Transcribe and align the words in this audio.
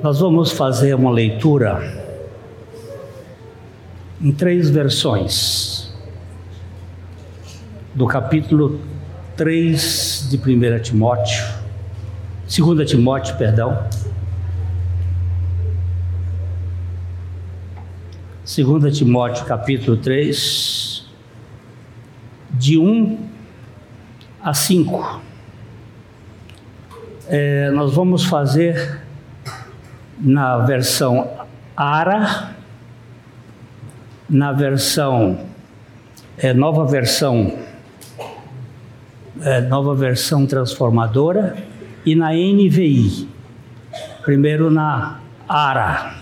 Nós 0.00 0.20
vamos 0.20 0.52
fazer 0.52 0.94
uma 0.94 1.10
leitura 1.10 2.06
em 4.20 4.30
três 4.30 4.70
versões 4.70 5.92
do 7.96 8.06
capítulo 8.06 8.80
3 9.36 10.28
de 10.30 10.36
1 10.36 10.82
Timóteo, 10.82 11.44
2 12.46 12.88
Timóteo, 12.88 13.36
perdão. 13.36 13.88
2 18.44 18.96
Timóteo 18.96 19.44
capítulo 19.46 19.96
3, 19.96 21.06
de 22.52 22.78
1 22.78 23.18
a 24.40 24.54
5. 24.54 25.22
É, 27.26 27.68
nós 27.72 27.92
vamos 27.92 28.24
fazer 28.24 29.07
na 30.20 30.58
versão 30.58 31.28
ARA, 31.76 32.54
na 34.28 34.52
versão, 34.52 35.38
é, 36.36 36.52
nova 36.52 36.84
versão, 36.84 37.56
é, 39.40 39.60
nova 39.60 39.94
versão 39.94 40.44
transformadora 40.44 41.56
e 42.04 42.14
na 42.14 42.32
NVI. 42.32 43.28
Primeiro 44.22 44.70
na 44.70 45.20
ARA, 45.48 46.16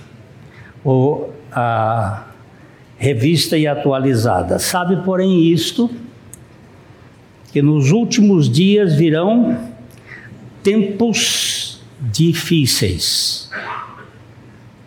ou 0.85 1.35
a 1.51 2.25
revista 2.99 3.57
e 3.57 3.67
atualizada. 3.67 4.59
Sabe, 4.59 5.03
porém, 5.05 5.51
isto, 5.51 5.91
que 7.51 7.61
nos 7.61 7.91
últimos 7.91 8.49
dias 8.49 8.95
virão 8.95 9.59
tempos 10.63 11.83
difíceis 11.99 13.47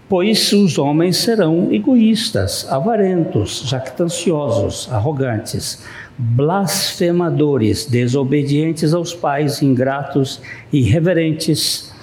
pois 0.09 0.51
os 0.53 0.79
homens 0.79 1.17
serão 1.17 1.71
egoístas, 1.71 2.67
avarentos, 2.67 3.63
jactanciosos, 3.67 4.91
arrogantes, 4.91 5.83
blasfemadores, 6.17 7.85
desobedientes 7.85 8.91
aos 8.95 9.13
pais, 9.13 9.61
ingratos, 9.61 10.41
irreverentes, 10.73 11.93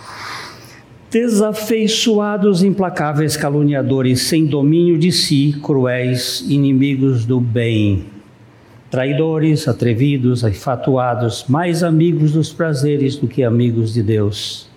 desafeiçoados, 1.11 2.63
implacáveis, 2.63 3.37
caluniadores, 3.37 4.23
sem 4.23 4.47
domínio 4.47 4.97
de 4.97 5.11
si, 5.11 5.57
cruéis, 5.61 6.45
inimigos 6.49 7.25
do 7.25 7.41
bem, 7.41 8.05
traidores, 8.89 9.67
atrevidos, 9.67 10.45
enfatuados, 10.45 11.45
mais 11.49 11.83
amigos 11.83 12.33
dos 12.33 12.53
prazeres 12.53 13.17
do 13.17 13.27
que 13.27 13.43
amigos 13.43 13.93
de 13.93 14.03
Deus, 14.05 14.69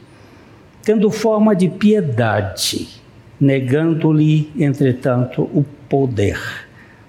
tendo 0.84 1.12
forma 1.12 1.56
de 1.56 1.70
piedade 1.70 2.99
negando-lhe, 3.40 4.52
entretanto, 4.58 5.44
o 5.44 5.64
poder. 5.88 6.40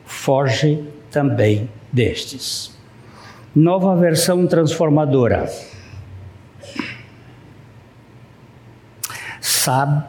Foge 0.05 0.83
também 1.11 1.69
destes. 1.93 2.79
Nova 3.55 3.97
versão 3.97 4.47
transformadora. 4.47 5.51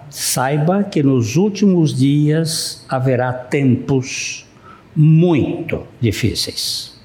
Saiba 0.10 0.84
que 0.84 1.04
nos 1.04 1.36
últimos 1.36 1.94
dias 1.94 2.86
haverá 2.88 3.34
tempos 3.34 4.46
muito 4.96 5.86
difíceis. 6.00 7.00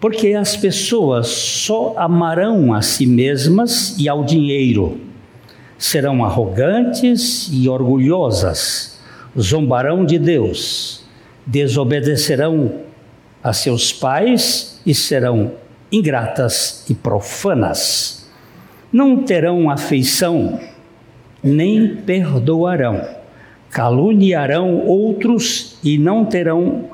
Porque 0.00 0.32
as 0.32 0.56
pessoas 0.56 1.28
só 1.28 1.94
amarão 1.96 2.72
a 2.72 2.80
si 2.80 3.06
mesmas 3.06 3.96
e 3.98 4.08
ao 4.08 4.24
dinheiro 4.24 5.07
serão 5.78 6.24
arrogantes 6.24 7.48
e 7.52 7.68
orgulhosas, 7.68 8.98
zombarão 9.38 10.04
de 10.04 10.18
Deus, 10.18 11.04
desobedecerão 11.46 12.80
a 13.42 13.52
seus 13.52 13.92
pais 13.92 14.80
e 14.84 14.92
serão 14.92 15.52
ingratas 15.92 16.84
e 16.90 16.94
profanas. 16.94 18.28
Não 18.92 19.22
terão 19.22 19.70
afeição, 19.70 20.58
nem 21.42 21.94
perdoarão. 21.94 23.16
Caluniarão 23.70 24.80
outros 24.86 25.78
e 25.84 25.98
não 25.98 26.24
terão 26.24 26.86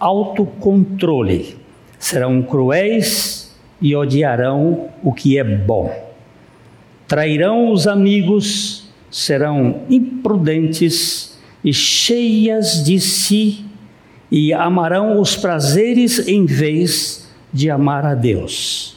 autocontrole. 0.00 1.56
Serão 1.98 2.42
cruéis 2.42 3.54
e 3.80 3.94
odiarão 3.94 4.88
o 5.02 5.12
que 5.12 5.38
é 5.38 5.44
bom 5.44 6.11
trairão 7.12 7.70
os 7.70 7.86
amigos, 7.86 8.90
serão 9.10 9.82
imprudentes 9.90 11.38
e 11.62 11.70
cheias 11.70 12.82
de 12.82 12.98
si, 12.98 13.66
e 14.30 14.50
amarão 14.50 15.20
os 15.20 15.36
prazeres 15.36 16.26
em 16.26 16.46
vez 16.46 17.30
de 17.52 17.68
amar 17.68 18.06
a 18.06 18.14
Deus. 18.14 18.96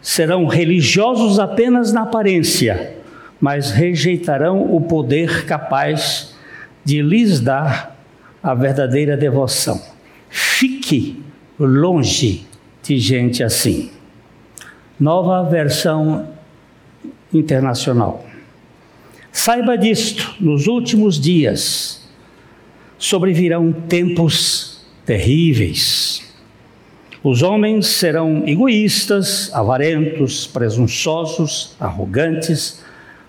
Serão 0.00 0.46
religiosos 0.46 1.40
apenas 1.40 1.92
na 1.92 2.02
aparência, 2.02 2.94
mas 3.40 3.72
rejeitarão 3.72 4.72
o 4.72 4.80
poder 4.80 5.44
capaz 5.44 6.36
de 6.84 7.02
lhes 7.02 7.40
dar 7.40 8.00
a 8.40 8.54
verdadeira 8.54 9.16
devoção. 9.16 9.82
Fique 10.30 11.20
longe 11.58 12.46
de 12.84 12.98
gente 12.98 13.42
assim. 13.42 13.90
Nova 15.00 15.42
versão 15.42 16.40
internacional. 17.32 18.24
Saiba 19.32 19.76
disto: 19.76 20.34
nos 20.38 20.66
últimos 20.66 21.18
dias 21.18 22.02
sobrevirão 22.98 23.72
tempos 23.72 24.84
terríveis. 25.06 26.22
Os 27.24 27.42
homens 27.42 27.86
serão 27.86 28.42
egoístas, 28.46 29.50
avarentos, 29.54 30.46
presunçosos, 30.46 31.74
arrogantes, 31.80 32.82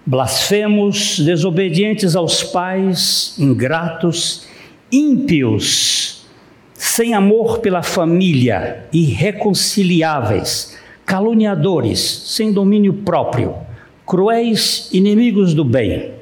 blasfemos, 0.05 1.19
desobedientes 1.19 2.15
aos 2.15 2.43
pais, 2.43 3.35
ingratos, 3.37 4.47
ímpios, 4.91 6.25
sem 6.73 7.13
amor 7.13 7.59
pela 7.59 7.83
família, 7.83 8.85
irreconciliáveis, 8.91 10.77
caluniadores, 11.05 11.99
sem 11.99 12.51
domínio 12.51 12.93
próprio 12.93 13.55
cruéis 14.05 14.89
inimigos 14.91 15.53
do 15.53 15.63
bem, 15.63 16.13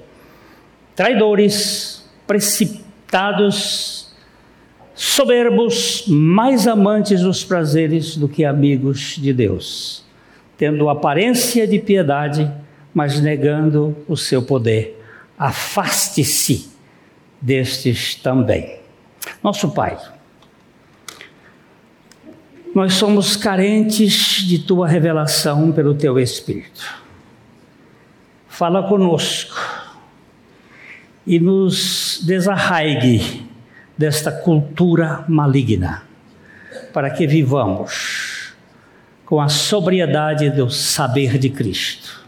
traidores, 0.96 2.04
precipitados, 2.28 4.10
soberbos, 4.94 6.06
mais 6.08 6.68
amantes 6.68 7.22
dos 7.22 7.44
prazeres 7.44 8.16
do 8.16 8.28
que 8.28 8.46
amigos 8.46 9.16
de 9.18 9.34
Deus, 9.34 10.06
tendo 10.58 10.90
aparência 10.90 11.68
de 11.68 11.80
piedade, 11.80 12.52
mas 12.94 13.20
negando 13.20 13.96
o 14.08 14.16
seu 14.16 14.44
poder. 14.44 15.02
Afaste-se 15.38 16.70
destes 17.42 18.16
também. 18.16 18.80
Nosso 19.42 19.72
Pai, 19.72 19.98
nós 22.76 22.94
somos 22.94 23.36
carentes 23.36 24.46
de 24.48 24.60
tua 24.60 24.88
revelação 24.88 25.72
pelo 25.72 25.96
teu 25.96 26.20
Espírito 26.20 27.01
fala 28.52 28.84
conosco 28.84 29.56
e 31.26 31.40
nos 31.40 32.22
desarraigue 32.26 33.48
desta 33.98 34.30
cultura 34.30 35.24
maligna, 35.30 36.04
para 36.94 37.10
que 37.10 37.26
vivamos 37.26 38.54
com 39.26 39.40
a 39.40 39.48
sobriedade 39.48 40.50
do 40.50 40.70
saber 40.70 41.38
de 41.38 41.50
Cristo. 41.50 42.28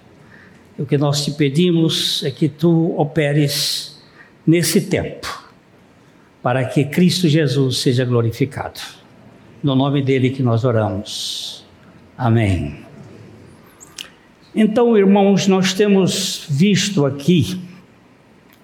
O 0.79 0.85
que 0.85 0.97
nós 0.97 1.25
te 1.25 1.31
pedimos 1.31 2.23
é 2.23 2.31
que 2.31 2.47
tu 2.47 2.97
operes 2.97 4.01
nesse 4.47 4.79
tempo, 4.79 5.27
para 6.41 6.63
que 6.63 6.85
Cristo 6.85 7.27
Jesus 7.27 7.79
seja 7.79 8.05
glorificado. 8.05 8.79
No 9.61 9.75
nome 9.75 10.01
dele 10.01 10.29
que 10.29 10.41
nós 10.41 10.63
oramos. 10.63 11.65
Amém. 12.17 12.82
Então, 14.55 14.95
irmãos, 14.95 15.47
nós 15.47 15.73
temos 15.73 16.45
visto 16.47 17.07
aqui 17.07 17.59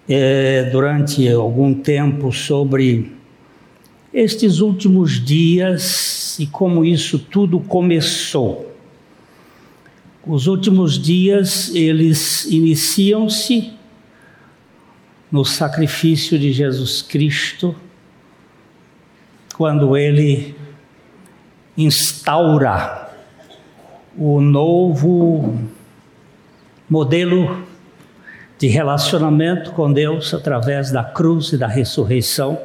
é, 0.08 0.70
durante 0.72 1.28
algum 1.28 1.74
tempo 1.74 2.32
sobre 2.32 3.12
estes 4.14 4.60
últimos 4.60 5.24
dias 5.24 6.38
e 6.38 6.46
como 6.46 6.86
isso 6.86 7.18
tudo 7.18 7.60
começou. 7.60 8.72
Os 10.28 10.46
últimos 10.46 11.02
dias 11.02 11.74
eles 11.74 12.46
iniciam-se 12.46 13.74
no 15.32 15.44
sacrifício 15.44 16.38
de 16.38 16.52
Jesus 16.52 17.02
Cristo, 17.02 17.76
quando 19.56 19.98
ele 19.98 20.56
instaura 21.76 23.10
o 24.16 24.40
novo 24.40 25.79
modelo 26.90 27.64
de 28.58 28.68
relacionamento 28.68 29.72
com 29.72 29.92
Deus 29.92 30.34
através 30.34 30.92
da 30.92 31.04
cruz 31.04 31.54
e 31.54 31.58
da 31.58 31.68
ressurreição, 31.68 32.60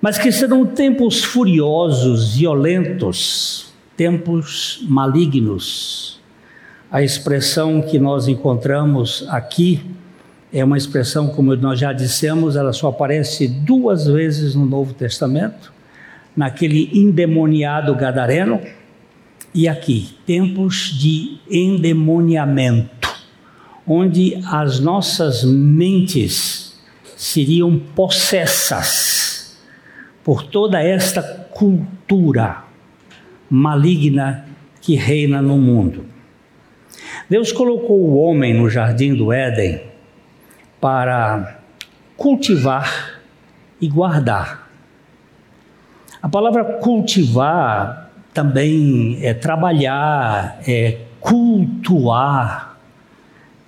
mas 0.00 0.16
que 0.16 0.32
serão 0.32 0.64
tempos 0.64 1.22
furiosos, 1.22 2.36
violentos, 2.36 3.72
tempos 3.96 4.84
malignos. 4.88 6.20
A 6.90 7.02
expressão 7.02 7.82
que 7.82 7.98
nós 7.98 8.28
encontramos 8.28 9.26
aqui 9.28 9.80
é 10.52 10.64
uma 10.64 10.76
expressão, 10.76 11.28
como 11.28 11.56
nós 11.56 11.78
já 11.78 11.92
dissemos, 11.92 12.56
ela 12.56 12.72
só 12.72 12.88
aparece 12.88 13.48
duas 13.48 14.06
vezes 14.06 14.54
no 14.54 14.66
Novo 14.66 14.92
Testamento, 14.92 15.72
naquele 16.36 16.90
endemoniado 16.92 17.94
gadareno 17.94 18.60
e 19.54 19.68
aqui, 19.68 20.14
tempos 20.26 20.98
de 20.98 21.38
endemoniamento, 21.50 23.12
onde 23.86 24.40
as 24.46 24.80
nossas 24.80 25.44
mentes 25.44 26.80
seriam 27.16 27.78
possessas 27.78 29.60
por 30.24 30.44
toda 30.44 30.82
esta 30.82 31.22
cultura 31.22 32.64
maligna 33.50 34.46
que 34.80 34.94
reina 34.94 35.42
no 35.42 35.58
mundo. 35.58 36.06
Deus 37.28 37.52
colocou 37.52 38.00
o 38.00 38.16
homem 38.16 38.54
no 38.54 38.70
jardim 38.70 39.14
do 39.14 39.32
Éden 39.32 39.82
para 40.80 41.60
cultivar 42.16 43.20
e 43.80 43.88
guardar. 43.88 44.70
A 46.22 46.28
palavra 46.28 46.64
cultivar 46.78 48.01
também 48.32 49.18
é 49.22 49.34
trabalhar, 49.34 50.60
é 50.66 50.98
cultuar 51.20 52.78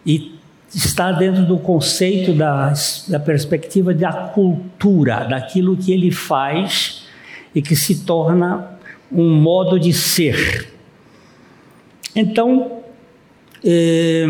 e 0.05 0.39
está 0.75 1.13
dentro 1.13 1.47
do 1.47 1.59
conceito 1.59 2.33
da, 2.33 2.73
da 3.09 3.21
perspectiva 3.21 3.95
da 3.95 4.13
cultura, 4.13 5.25
daquilo 5.25 5.77
que 5.77 5.93
ele 5.93 6.11
faz 6.11 7.07
e 7.55 7.63
que 7.63 7.77
se 7.77 8.05
torna 8.05 8.79
um 9.13 9.35
modo 9.41 9.79
de 9.79 9.93
ser. 9.93 10.73
Então, 12.17 12.83
eh, 13.65 14.27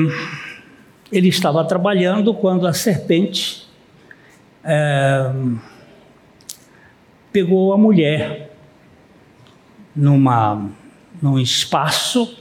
ele 1.11 1.29
estava 1.29 1.65
trabalhando 1.65 2.35
quando 2.35 2.67
a 2.67 2.73
serpente 2.73 3.65
é, 4.65 5.31
pegou 7.33 7.73
a 7.73 7.79
mulher 7.79 8.54
numa, 9.95 10.71
num 11.23 11.39
espaço 11.39 12.37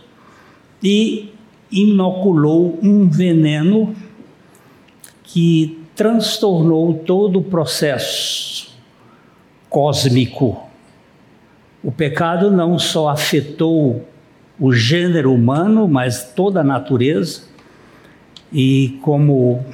e 0.82 1.32
inoculou 1.72 2.80
um 2.82 3.10
veneno 3.10 3.96
que 5.24 5.84
transtornou 5.96 6.94
todo 7.00 7.40
o 7.40 7.44
processo 7.44 8.74
cósmico. 9.70 10.64
O 11.84 11.92
pecado 11.92 12.52
não 12.52 12.78
só 12.78 13.10
afetou 13.10 14.08
o 14.60 14.72
gênero 14.72 15.34
humano, 15.34 15.88
mas 15.88 16.32
toda 16.36 16.62
a 16.62 16.64
natureza 16.64 17.44
e 18.52 19.00
como 19.02 19.66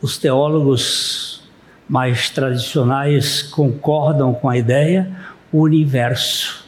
os 0.00 0.16
teólogos 0.16 1.42
mais 1.88 2.30
tradicionais 2.30 3.42
concordam 3.42 4.32
com 4.32 4.48
a 4.48 4.56
ideia, 4.56 5.10
o 5.52 5.60
universo 5.60 6.63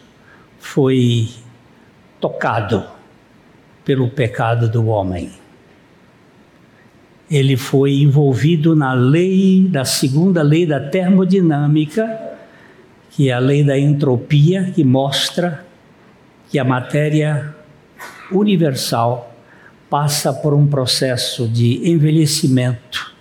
foi 0.76 1.30
tocado 2.20 2.84
pelo 3.82 4.10
pecado 4.10 4.68
do 4.68 4.88
homem. 4.88 5.30
Ele 7.30 7.56
foi 7.56 7.94
envolvido 7.94 8.76
na 8.76 8.92
lei, 8.92 9.66
da 9.70 9.86
segunda 9.86 10.42
lei 10.42 10.66
da 10.66 10.78
termodinâmica, 10.78 12.20
que 13.10 13.30
é 13.30 13.32
a 13.32 13.38
lei 13.38 13.64
da 13.64 13.78
entropia, 13.78 14.70
que 14.70 14.84
mostra 14.84 15.64
que 16.50 16.58
a 16.58 16.64
matéria 16.64 17.54
universal 18.30 19.34
passa 19.88 20.30
por 20.30 20.52
um 20.52 20.66
processo 20.66 21.48
de 21.48 21.90
envelhecimento, 21.90 23.14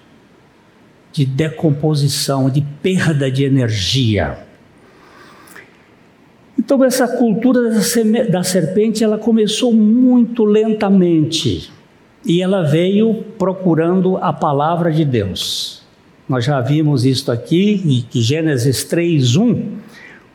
de 1.14 1.26
decomposição, 1.26 2.50
de 2.50 2.60
perda 2.60 3.32
de 3.32 3.46
energia. 3.46 4.46
Então 6.58 6.84
essa 6.84 7.08
cultura 7.08 7.70
da 8.30 8.44
serpente 8.44 9.04
ela 9.04 9.18
começou 9.18 9.74
muito 9.74 10.46
lentamente 10.46 11.72
e 12.26 12.42
ela 12.42 12.64
veio 12.64 13.24
procurando 13.38 14.18
a 14.18 14.34
palavra 14.34 14.92
de 14.92 15.06
Deus. 15.06 15.84
Nós 16.28 16.44
já 16.44 16.60
vimos 16.60 17.06
isso 17.06 17.32
aqui 17.32 18.08
em 18.14 18.22
Gênesis 18.22 18.84
3:1, 18.86 19.64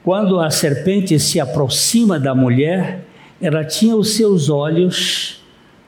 quando 0.05 0.38
a 0.38 0.50
serpente 0.50 1.19
se 1.19 1.40
aproxima 1.40 2.19
da 2.19 2.34
mulher, 2.34 3.05
ela 3.40 3.64
tinha 3.64 3.96
os 3.96 4.14
seus 4.14 4.49
olhos 4.49 5.43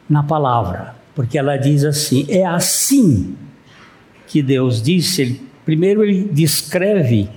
na 0.09 0.23
palavra, 0.23 0.97
porque 1.15 1.39
ela 1.39 1.57
diz 1.57 1.85
assim: 1.85 2.27
é 2.29 2.45
assim 2.45 3.37
que 4.27 4.43
Deus 4.43 4.83
disse. 4.83 5.41
Primeiro, 5.65 6.03
ele 6.03 6.25
descreve 6.25 7.29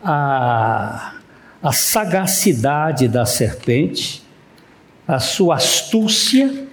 a, 0.00 1.13
a 1.64 1.72
sagacidade 1.72 3.08
da 3.08 3.24
serpente, 3.24 4.22
a 5.08 5.18
sua 5.18 5.54
astúcia, 5.54 6.68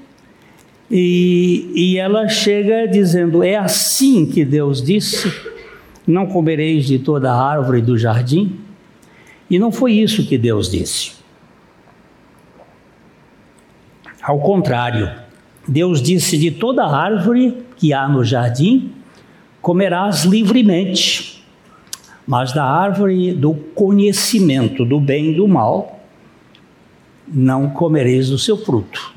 e, 0.89 1.71
e 1.73 1.97
ela 1.97 2.27
chega 2.27 2.85
dizendo: 2.85 3.41
é 3.41 3.55
assim 3.55 4.25
que 4.25 4.43
Deus 4.43 4.83
disse: 4.83 5.31
não 6.05 6.27
comereis 6.27 6.85
de 6.85 6.99
toda 6.99 7.31
a 7.31 7.41
árvore 7.41 7.81
do 7.81 7.97
jardim. 7.97 8.59
E 9.49 9.57
não 9.57 9.71
foi 9.71 9.93
isso 9.93 10.27
que 10.27 10.38
Deus 10.38 10.69
disse. 10.69 11.13
Ao 14.21 14.39
contrário, 14.39 15.09
Deus 15.65 16.01
disse: 16.01 16.37
De 16.37 16.51
toda 16.51 16.85
árvore 16.85 17.63
que 17.77 17.94
há 17.94 18.09
no 18.09 18.25
jardim 18.25 18.91
comerás 19.61 20.25
livremente, 20.25 21.40
mas 22.31 22.54
da 22.54 22.63
árvore 22.63 23.33
do 23.33 23.54
conhecimento 23.54 24.86
do 24.86 25.01
bem 25.01 25.31
e 25.31 25.36
do 25.36 25.50
mal 25.50 26.00
não 27.28 27.69
comereis 27.72 28.30
o 28.30 28.39
seu 28.39 28.56
fruto. 28.56 29.13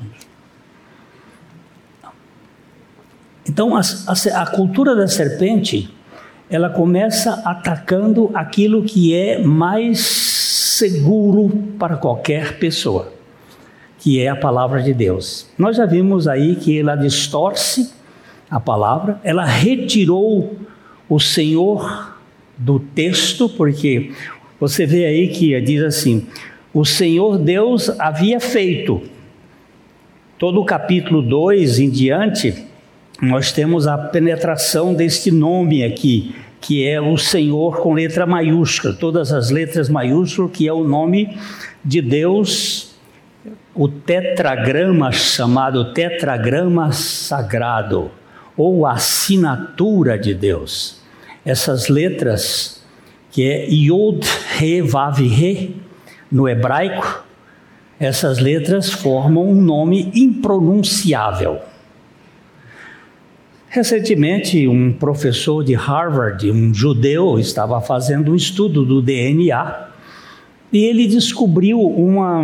Então, 3.47 3.73
a, 3.73 3.79
a, 3.79 4.41
a 4.41 4.47
cultura 4.47 4.93
da 4.97 5.07
serpente 5.07 5.89
ela 6.49 6.69
começa 6.69 7.41
atacando 7.45 8.31
aquilo 8.33 8.83
que 8.83 9.15
é 9.15 9.41
mais 9.41 9.99
seguro 10.01 11.47
para 11.79 11.95
qualquer 11.95 12.59
pessoa 12.59 13.13
que 13.97 14.19
é 14.19 14.27
a 14.27 14.35
palavra 14.35 14.83
de 14.83 14.93
Deus. 14.93 15.47
Nós 15.57 15.77
já 15.77 15.85
vimos 15.85 16.27
aí 16.27 16.57
que 16.57 16.81
ela 16.81 16.97
distorce 16.97 17.93
a 18.51 18.59
palavra, 18.59 19.21
ela 19.23 19.45
retirou 19.45 20.57
o 21.07 21.17
Senhor 21.17 22.14
do 22.57 22.79
texto, 22.79 23.49
porque 23.49 24.11
você 24.59 24.85
vê 24.85 25.05
aí 25.05 25.27
que 25.29 25.59
diz 25.61 25.83
assim: 25.83 26.27
o 26.73 26.85
Senhor 26.85 27.37
Deus 27.37 27.89
havia 27.99 28.39
feito. 28.39 29.01
Todo 30.37 30.59
o 30.61 30.65
capítulo 30.65 31.21
2 31.21 31.79
em 31.79 31.89
diante, 31.89 32.65
nós 33.21 33.51
temos 33.51 33.87
a 33.87 33.97
penetração 33.97 34.93
deste 34.93 35.31
nome 35.31 35.83
aqui, 35.83 36.35
que 36.59 36.85
é 36.85 36.99
o 36.99 37.17
Senhor 37.17 37.79
com 37.79 37.93
letra 37.93 38.25
maiúscula, 38.25 38.93
todas 38.93 39.31
as 39.31 39.49
letras 39.49 39.87
maiúsculas, 39.87 40.51
que 40.51 40.67
é 40.67 40.73
o 40.73 40.83
nome 40.83 41.37
de 41.83 42.01
Deus 42.01 42.95
o 43.75 43.89
tetragrama 43.89 45.11
chamado 45.11 45.93
tetragrama 45.93 46.93
sagrado, 46.93 48.09
ou 48.55 48.85
assinatura 48.85 50.17
de 50.17 50.33
Deus. 50.33 51.01
Essas 51.45 51.87
letras, 51.89 52.83
que 53.31 53.43
é 53.43 53.69
Yod, 53.69 54.25
He, 54.59 54.81
Vav, 54.81 55.19
He, 55.21 55.71
no 56.31 56.49
hebraico, 56.49 57.23
essas 57.99 58.39
letras 58.39 58.91
formam 58.91 59.47
um 59.47 59.61
nome 59.61 60.11
impronunciável. 60.15 61.59
Recentemente, 63.69 64.67
um 64.67 64.91
professor 64.91 65.63
de 65.63 65.73
Harvard, 65.73 66.49
um 66.49 66.73
judeu, 66.73 67.37
estava 67.39 67.79
fazendo 67.81 68.31
um 68.31 68.35
estudo 68.35 68.85
do 68.85 69.01
DNA 69.01 69.89
e 70.71 70.83
ele 70.85 71.07
descobriu 71.07 71.79
uma 71.79 72.41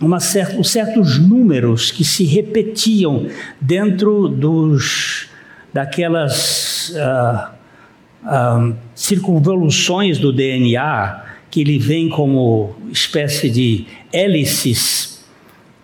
uma 0.00 0.18
certos 0.18 1.16
números 1.20 1.92
que 1.92 2.04
se 2.04 2.24
repetiam 2.24 3.28
dentro 3.60 4.26
dos, 4.26 5.28
daquelas 5.72 6.90
uh, 6.90 7.54
uh, 8.24 8.74
circunvoluções 8.94 10.18
do 10.18 10.32
DNA, 10.32 11.24
que 11.50 11.60
ele 11.60 11.78
vem 11.78 12.08
como 12.08 12.74
espécie 12.90 13.50
de 13.50 13.84
hélices, 14.12 15.12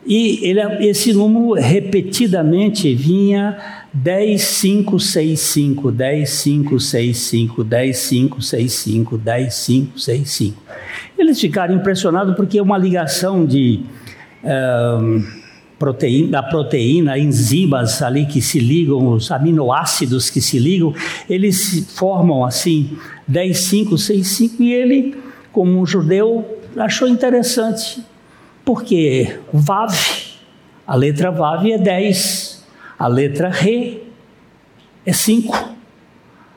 e 0.09 0.49
ele, 0.49 0.61
esse 0.89 1.13
número 1.13 1.53
repetidamente 1.53 2.95
vinha 2.95 3.85
10565, 3.93 5.93
10565, 5.93 7.63
10565, 7.63 9.19
10565. 9.19 10.63
Eles 11.19 11.39
ficaram 11.39 11.75
impressionados 11.75 12.35
porque 12.35 12.59
é 12.59 12.63
uma 12.63 12.79
ligação 12.79 13.45
de 13.45 13.81
um, 14.43 15.23
proteína, 15.79 16.29
da 16.31 16.43
proteína, 16.43 17.19
enzimas 17.19 18.03
ali 18.03 18.27
que 18.27 18.43
se 18.43 18.59
ligam, 18.59 19.09
os 19.09 19.31
aminoácidos 19.31 20.29
que 20.31 20.41
se 20.41 20.59
ligam, 20.59 20.95
eles 21.29 21.87
formam 21.95 22.45
assim 22.45 22.99
10565 23.27 24.63
e 24.63 24.73
ele, 24.73 25.17
como 25.53 25.81
um 25.81 25.87
judeu, 25.87 26.59
achou 26.77 27.09
interessante, 27.09 28.03
porque 28.65 29.39
Vav, 29.53 29.95
a 30.87 30.95
letra 30.95 31.31
Vav 31.31 31.67
é 31.71 31.79
10 31.79 32.59
a 32.99 33.07
letra 33.07 33.49
Re 33.49 34.03
é 35.07 35.13
5. 35.13 35.77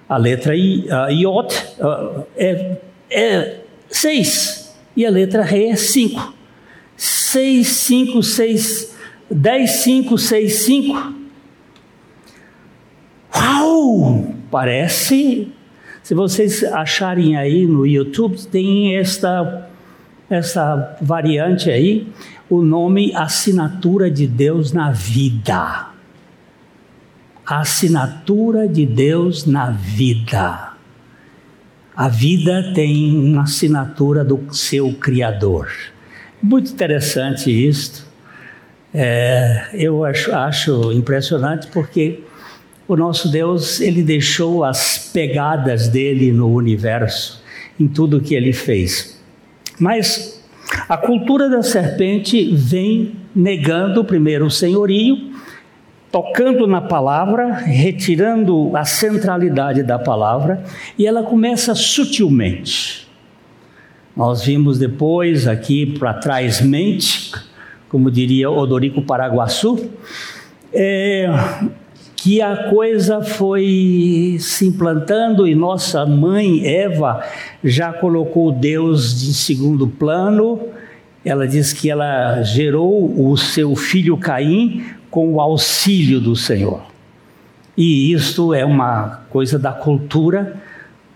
A 0.09 0.17
letra 0.17 0.55
Iot 0.55 1.55
uh, 1.79 2.25
é 2.35 3.57
6. 3.87 4.75
E 4.97 5.05
a 5.05 5.11
letra 5.11 5.43
Re 5.43 5.67
é 5.67 5.75
5. 5.75 6.33
6, 6.97 7.67
5, 7.67 8.23
6, 8.23 8.97
10, 9.31 9.69
5, 9.69 10.17
6, 10.17 10.53
5. 10.53 11.13
Uau! 13.35 14.35
Parece. 14.49 15.51
Se 16.03 16.13
vocês 16.13 16.63
acharem 16.63 17.37
aí 17.37 17.65
no 17.65 17.85
YouTube, 17.85 18.37
tem 18.47 18.97
esta, 18.97 19.69
esta 20.29 20.97
variante 21.01 21.69
aí, 21.69 22.07
o 22.49 22.61
nome 22.61 23.13
Assinatura 23.15 24.11
de 24.11 24.27
Deus 24.27 24.71
na 24.73 24.91
Vida 24.91 25.91
assinatura 27.45 28.67
de 28.67 28.85
Deus 28.85 29.45
na 29.45 29.71
vida. 29.71 30.71
A 31.93 32.07
vida 32.07 32.71
tem 32.73 33.17
uma 33.17 33.43
assinatura 33.43 34.23
do 34.23 34.53
seu 34.53 34.93
Criador. 34.93 35.69
Muito 36.41 36.71
interessante 36.71 37.51
isto. 37.51 38.10
É, 38.93 39.69
eu 39.73 40.03
acho, 40.03 40.33
acho 40.33 40.91
impressionante 40.91 41.67
porque 41.67 42.19
o 42.87 42.95
nosso 42.95 43.29
Deus 43.29 43.79
ele 43.79 44.03
deixou 44.03 44.63
as 44.63 45.09
pegadas 45.13 45.87
dele 45.87 46.31
no 46.31 46.53
universo, 46.53 47.41
em 47.79 47.87
tudo 47.87 48.19
que 48.19 48.35
ele 48.35 48.51
fez. 48.51 49.21
Mas 49.79 50.43
a 50.89 50.97
cultura 50.97 51.49
da 51.49 51.63
serpente 51.63 52.53
vem 52.53 53.15
negando 53.33 54.03
primeiro 54.03 54.45
o 54.45 54.51
senhorio 54.51 55.31
tocando 56.11 56.67
na 56.67 56.81
palavra, 56.81 57.53
retirando 57.53 58.75
a 58.75 58.83
centralidade 58.83 59.81
da 59.81 59.97
palavra, 59.97 60.61
e 60.97 61.07
ela 61.07 61.23
começa 61.23 61.73
sutilmente. 61.73 63.07
Nós 64.15 64.43
vimos 64.43 64.77
depois, 64.77 65.47
aqui 65.47 65.97
para 65.97 66.13
trás, 66.13 66.59
mente, 66.59 67.31
como 67.91 68.09
diria 68.09 68.49
Odorico 68.49 69.01
Paraguaçu, 69.01 69.89
é, 70.73 71.27
que 72.15 72.41
a 72.41 72.69
coisa 72.69 73.21
foi 73.21 74.37
se 74.39 74.65
implantando 74.65 75.45
e 75.45 75.53
nossa 75.53 76.05
mãe 76.05 76.65
Eva 76.65 77.21
já 77.61 77.91
colocou 77.91 78.49
Deus 78.49 79.27
em 79.27 79.33
segundo 79.33 79.87
plano. 79.87 80.57
Ela 81.25 81.45
diz 81.45 81.73
que 81.73 81.89
ela 81.89 82.41
gerou 82.43 83.13
o 83.29 83.35
seu 83.35 83.75
filho 83.75 84.15
Caim 84.15 84.85
com 85.09 85.33
o 85.33 85.41
auxílio 85.41 86.21
do 86.21 86.33
Senhor. 86.33 86.81
E 87.75 88.13
isto 88.13 88.53
é 88.53 88.63
uma 88.63 89.25
coisa 89.29 89.59
da 89.59 89.73
cultura 89.73 90.55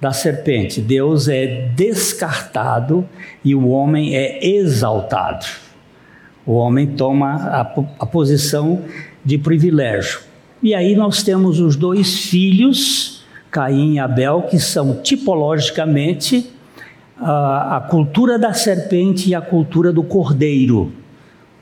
da 0.01 0.11
serpente. 0.11 0.81
Deus 0.81 1.29
é 1.29 1.69
descartado 1.73 3.07
e 3.45 3.55
o 3.55 3.69
homem 3.69 4.13
é 4.13 4.45
exaltado. 4.45 5.64
O 6.45 6.53
homem 6.53 6.87
toma 6.87 7.35
a, 7.35 7.61
a 7.99 8.05
posição 8.05 8.81
de 9.23 9.37
privilégio. 9.37 10.19
E 10.61 10.73
aí 10.73 10.95
nós 10.95 11.23
temos 11.23 11.59
os 11.59 11.75
dois 11.75 12.25
filhos, 12.25 13.23
Caim 13.49 13.93
e 13.93 13.99
Abel, 13.99 14.43
que 14.43 14.59
são 14.59 15.01
tipologicamente 15.01 16.49
a, 17.17 17.77
a 17.77 17.81
cultura 17.81 18.37
da 18.37 18.53
serpente 18.53 19.29
e 19.29 19.35
a 19.35 19.41
cultura 19.41 19.91
do 19.91 20.03
cordeiro. 20.03 20.91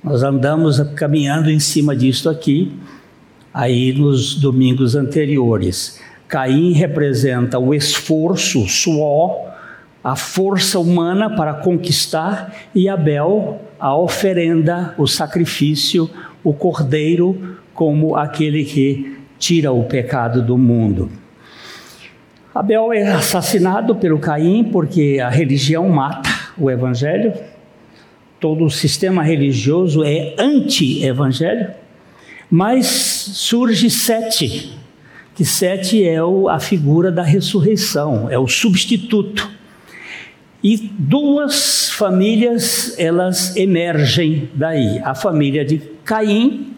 Nós 0.03 0.21
andamos 0.21 0.79
caminhando 0.95 1.49
em 1.49 1.59
cima 1.59 1.95
disto 1.95 2.29
aqui, 2.29 2.73
aí 3.53 3.93
nos 3.93 4.35
domingos 4.35 4.95
anteriores. 4.95 5.99
Caim 6.27 6.73
representa 6.73 7.59
o 7.59 7.73
esforço, 7.73 8.63
o 8.63 8.67
suor, 8.67 9.53
a 10.03 10.15
força 10.15 10.79
humana 10.79 11.29
para 11.29 11.53
conquistar, 11.53 12.53
e 12.75 12.89
Abel, 12.89 13.61
a 13.83 13.93
oferenda, 13.97 14.95
o 14.97 15.05
sacrifício, 15.05 16.09
o 16.41 16.53
cordeiro, 16.53 17.57
como 17.73 18.15
aquele 18.15 18.63
que 18.63 19.17
tira 19.37 19.73
o 19.73 19.83
pecado 19.83 20.41
do 20.41 20.57
mundo. 20.57 21.11
Abel 22.55 22.93
é 22.93 23.11
assassinado 23.11 23.93
pelo 23.97 24.19
Caim 24.19 24.63
porque 24.63 25.19
a 25.21 25.27
religião 25.27 25.89
mata 25.89 26.29
o 26.57 26.71
evangelho, 26.71 27.33
todo 28.39 28.63
o 28.63 28.69
sistema 28.69 29.21
religioso 29.21 30.01
é 30.01 30.33
anti-evangelho, 30.39 31.71
mas 32.49 32.87
surge 32.87 33.89
Sete, 33.89 34.79
que 35.35 35.43
Sete 35.43 36.07
é 36.07 36.19
a 36.49 36.57
figura 36.57 37.11
da 37.11 37.21
ressurreição, 37.21 38.29
é 38.31 38.39
o 38.39 38.47
substituto. 38.47 39.51
E 40.63 40.77
duas 40.97 41.89
famílias 41.89 42.97
elas 42.97 43.55
emergem 43.57 44.49
daí. 44.53 44.99
A 45.03 45.13
família 45.13 45.65
de 45.65 45.79
Caim, 46.05 46.73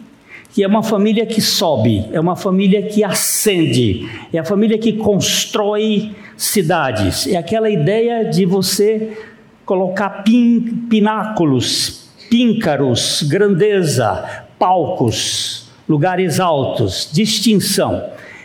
que 0.52 0.64
é 0.64 0.66
uma 0.66 0.82
família 0.82 1.24
que 1.24 1.40
sobe, 1.40 2.04
é 2.12 2.18
uma 2.18 2.34
família 2.34 2.82
que 2.82 3.04
ascende, 3.04 4.08
é 4.32 4.38
a 4.38 4.44
família 4.44 4.76
que 4.76 4.94
constrói 4.94 6.10
cidades. 6.36 7.28
É 7.28 7.36
aquela 7.36 7.70
ideia 7.70 8.24
de 8.24 8.44
você 8.44 9.16
colocar 9.64 10.24
pin, 10.24 10.86
pináculos, 10.90 12.08
píncaros, 12.28 13.22
grandeza, 13.22 14.44
palcos, 14.58 15.68
lugares 15.88 16.40
altos, 16.40 17.08
distinção. 17.12 18.02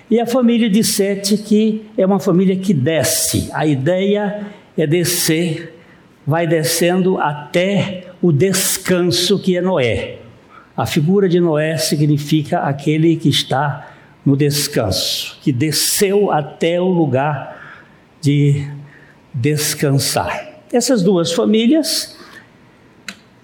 E 0.10 0.20
a 0.20 0.28
família 0.28 0.70
de 0.70 0.84
Sete, 0.84 1.38
que 1.38 1.84
é 1.98 2.06
uma 2.06 2.20
família 2.20 2.56
que 2.58 2.74
desce. 2.74 3.50
A 3.54 3.66
ideia 3.66 4.46
é 4.46 4.61
descer, 4.76 5.78
vai 6.26 6.48
descendo 6.48 7.18
até 7.18 8.08
o 8.22 8.32
descanso 8.32 9.40
que 9.40 9.58
é 9.58 9.62
Noé. 9.62 10.18
A 10.76 10.86
figura 10.86 11.28
de 11.28 11.40
Noé 11.40 11.78
significa 11.78 12.60
aquele 12.60 13.16
que 13.16 13.30
está 13.30 13.90
no 14.26 14.38
descanso, 14.38 15.38
que 15.42 15.52
desceu 15.52 16.32
até 16.32 16.80
o 16.80 16.88
lugar 16.88 17.60
de 18.22 18.68
descansar. 19.34 20.62
Essas 20.72 21.02
duas 21.02 21.34
famílias, 21.34 22.18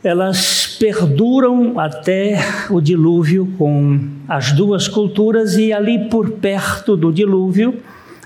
elas 0.03 0.77
perduram 0.79 1.79
até 1.79 2.38
o 2.69 2.79
dilúvio 2.79 3.51
com 3.57 4.00
as 4.27 4.51
duas 4.51 4.88
culturas 4.88 5.57
e 5.57 5.74
ali 5.74 6.07
por 6.10 6.31
perto 6.31 6.96
do 6.96 7.12
dilúvio, 7.12 7.81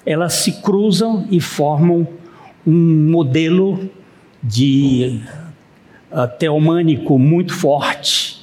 elas 0.06 0.34
se 0.34 0.62
cruzam 0.62 1.26
e 1.32 1.40
formam 1.40 2.08
um 2.66 3.10
modelo 3.10 3.90
de 4.42 5.20
uh, 6.12 6.28
teomânico 6.38 7.18
muito 7.18 7.54
forte. 7.54 8.42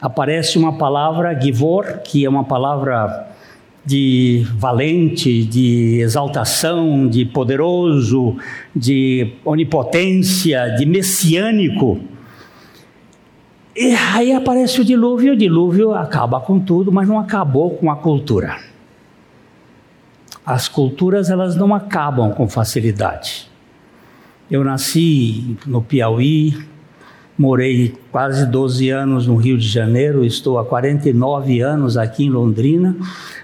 Aparece 0.00 0.58
uma 0.58 0.78
palavra, 0.78 1.38
Givor, 1.38 2.00
que 2.04 2.24
é 2.24 2.28
uma 2.28 2.44
palavra 2.44 3.28
de 3.84 4.46
valente, 4.56 5.44
de 5.44 6.00
exaltação, 6.00 7.08
de 7.08 7.24
poderoso, 7.24 8.36
de 8.76 9.32
onipotência, 9.44 10.68
de 10.76 10.84
messiânico. 10.84 11.98
E 13.74 13.94
aí 13.94 14.32
aparece 14.32 14.80
o 14.80 14.84
dilúvio, 14.84 15.32
o 15.32 15.36
dilúvio 15.36 15.94
acaba 15.94 16.40
com 16.40 16.60
tudo, 16.60 16.92
mas 16.92 17.08
não 17.08 17.18
acabou 17.18 17.70
com 17.70 17.90
a 17.90 17.96
cultura. 17.96 18.67
As 20.48 20.68
culturas 20.68 21.30
elas 21.30 21.56
não 21.56 21.74
acabam 21.74 22.32
com 22.32 22.48
facilidade. 22.48 23.50
Eu 24.50 24.64
nasci 24.64 25.56
no 25.66 25.82
Piauí, 25.82 26.56
morei 27.36 27.94
quase 28.10 28.46
12 28.46 28.88
anos 28.88 29.26
no 29.26 29.36
Rio 29.36 29.58
de 29.58 29.68
Janeiro, 29.68 30.24
estou 30.24 30.58
há 30.58 30.64
49 30.64 31.60
anos 31.60 31.96
aqui 31.96 32.24
em 32.24 32.30
Londrina 32.30 32.96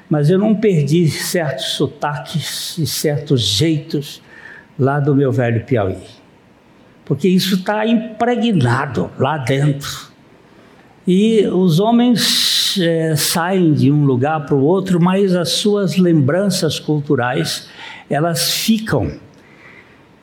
mas 0.09 0.31
eu 0.31 0.39
não 0.39 0.55
perdi 0.55 1.09
certos 1.09 1.71
sotaques 1.71 2.79
e 2.79 2.87
certos 2.87 3.41
jeitos 3.41 4.23
lá 4.79 5.01
do 5.01 5.15
meu 5.15 5.33
velho 5.33 5.65
Piauí. 5.65 5.99
Porque 7.05 7.29
isso 7.29 7.57
está 7.57 7.87
impregnado 7.87 9.11
lá 9.19 9.39
dentro. 9.39 10.13
E 11.07 11.47
os 11.49 11.81
homens 11.81 12.21
é, 12.79 13.17
saem 13.17 13.73
de 13.73 13.91
um 13.91 14.05
lugar 14.05 14.47
para 14.47 14.55
o 14.55 14.63
outro, 14.63 15.01
mas 15.01 15.35
as 15.35 15.51
suas 15.51 15.97
lembranças 15.97 16.79
culturais 16.79 17.69
elas 18.09 18.51
ficam. 18.53 19.13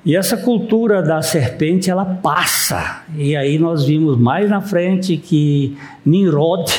E 0.04 0.16
essa 0.16 0.36
cultura 0.36 1.02
da 1.02 1.22
serpente 1.22 1.90
ela 1.90 2.06
passa. 2.06 3.04
E 3.16 3.36
aí 3.36 3.60
nós 3.60 3.86
vimos 3.86 4.18
mais 4.18 4.50
na 4.50 4.62
frente 4.62 5.18
que 5.18 5.78
Nimrod, 6.06 6.72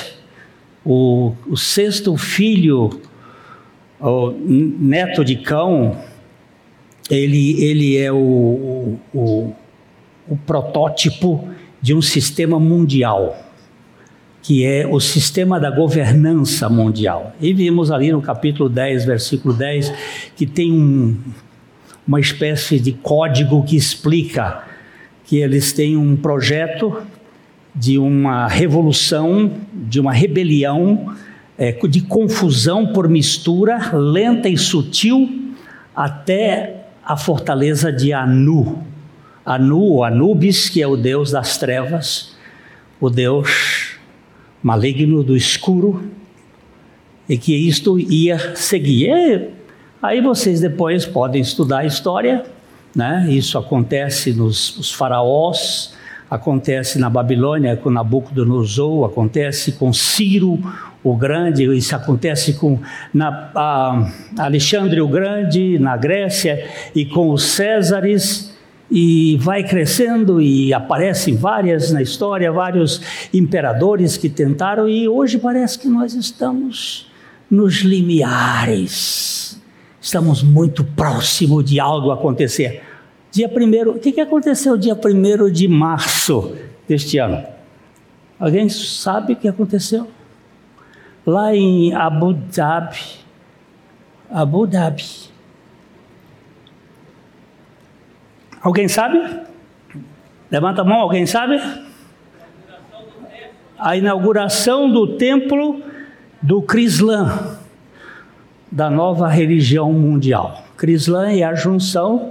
o, 0.85 1.33
o 1.49 1.57
sexto 1.57 2.17
filho, 2.17 3.01
o 4.01 4.33
neto 4.33 5.25
de 5.25 5.37
Cão, 5.37 5.97
ele, 7.09 7.63
ele 7.63 7.97
é 7.97 8.11
o, 8.11 8.99
o, 9.15 9.53
o 10.29 10.37
protótipo 10.45 11.49
de 11.81 11.95
um 11.95 12.03
sistema 12.03 12.59
mundial 12.59 13.52
que 14.43 14.67
é 14.67 14.85
o 14.85 14.99
sistema 14.99 15.61
da 15.61 15.71
governança 15.71 16.69
mundial. 16.69 17.35
E 17.41 17.55
vimos 17.55 17.93
ali 17.93 18.11
no 18.11 18.21
capítulo 18.21 18.69
10, 18.69 19.05
versículo 19.05 19.55
10, 19.55 19.95
que 20.35 20.45
tem 20.45 20.73
um, 20.73 21.17
uma 22.07 22.19
espécie 22.19 22.81
de 22.81 22.93
código 22.93 23.63
que 23.63 23.77
explica 23.77 24.65
que 25.25 25.37
eles 25.37 25.73
têm 25.73 25.97
um 25.97 26.17
projeto 26.17 27.03
de 27.73 27.99
uma 27.99 28.49
revolução, 28.49 29.53
de 29.73 30.01
uma 30.01 30.13
rebelião, 30.13 31.15
é, 31.57 31.73
de 31.73 32.01
confusão 32.01 32.89
por 32.89 33.09
mistura 33.09 33.97
lenta 33.97 34.49
e 34.49 34.59
sutil 34.59 35.55
até 35.95 36.87
a 37.05 37.17
fortaleza 37.17 37.93
de 37.93 38.13
Anu. 38.13 38.83
Anu, 39.47 40.03
Anubis, 40.03 40.69
que 40.69 40.83
é 40.83 40.87
o 40.87 40.97
deus 40.97 41.31
das 41.31 41.57
trevas, 41.59 42.37
o 43.01 43.09
deus 43.09 43.72
maligno 44.63 45.23
do 45.23 45.37
escuro, 45.37 46.03
e 47.29 47.37
que 47.37 47.55
isto 47.55 47.99
ia 47.99 48.55
seguir. 48.57 49.09
E 49.09 49.49
aí 50.03 50.21
vocês 50.21 50.61
depois 50.61 51.07
podem 51.07 51.41
estudar 51.41 51.79
a 51.79 51.87
história, 51.87 52.45
né? 52.95 53.27
Isso 53.31 53.57
acontece 53.57 54.33
nos, 54.33 54.93
faraós, 54.93 55.95
acontece 56.31 56.99
na 56.99 57.09
Babilônia 57.09 57.77
com 57.77 57.91
Nabucodonosor, 57.91 59.07
acontece 59.07 59.73
com 59.73 59.93
Ciro 59.93 60.59
o 61.05 61.17
Grande, 61.17 61.65
isso 61.77 61.97
acontece 61.97 62.55
com 62.55 62.79
na, 63.13 64.13
Alexandre 64.39 65.01
o 65.01 65.09
Grande 65.09 65.79
na 65.79 65.97
Grécia 65.97 66.69
e 66.95 67.05
com 67.05 67.31
os 67.31 67.45
Césares 67.45 68.52
e 68.95 69.39
vai 69.39 69.65
crescendo 69.65 70.39
e 70.39 70.75
aparecem 70.75 71.35
várias 71.35 71.91
na 71.91 72.03
história, 72.03 72.53
vários 72.53 73.01
imperadores 73.33 74.19
que 74.19 74.29
tentaram 74.29 74.87
e 74.87 75.09
hoje 75.09 75.39
parece 75.39 75.79
que 75.79 75.89
nós 75.89 76.13
estamos 76.13 77.11
nos 77.51 77.77
limiares. 77.77 79.59
Estamos 79.99 80.43
muito 80.43 80.85
próximo 80.85 81.63
de 81.63 81.81
algo 81.81 82.11
acontecer. 82.11 82.83
Dia 83.31 83.49
primeiro, 83.49 83.93
o 83.93 83.99
que, 83.99 84.13
que 84.13 84.21
aconteceu 84.21 84.77
dia 84.77 84.95
primeiro 84.95 85.51
de 85.51 85.67
março 85.67 86.55
deste 86.87 87.17
ano? 87.17 87.43
Alguém 88.39 88.69
sabe 88.69 89.33
o 89.33 89.37
que 89.37 89.49
aconteceu? 89.49 90.07
Lá 91.25 91.57
em 91.57 91.95
Abu 91.95 92.35
Dhabi, 92.35 92.99
Abu 94.31 94.67
Dhabi, 94.67 95.32
Alguém 98.63 98.87
sabe? 98.87 99.19
Levanta 100.49 100.83
a 100.83 100.85
mão, 100.85 101.01
alguém 101.01 101.27
sabe? 101.27 101.61
A 103.77 103.97
inauguração 103.97 104.89
do 104.89 105.17
templo 105.17 105.83
do 106.41 106.63
Crislã, 106.63 107.57
da 108.71 108.89
nova 108.89 109.29
religião 109.29 109.93
mundial. 109.93 110.65
Crislã 110.77 111.33
é 111.33 111.43
a 111.43 111.57
junção 111.57 112.31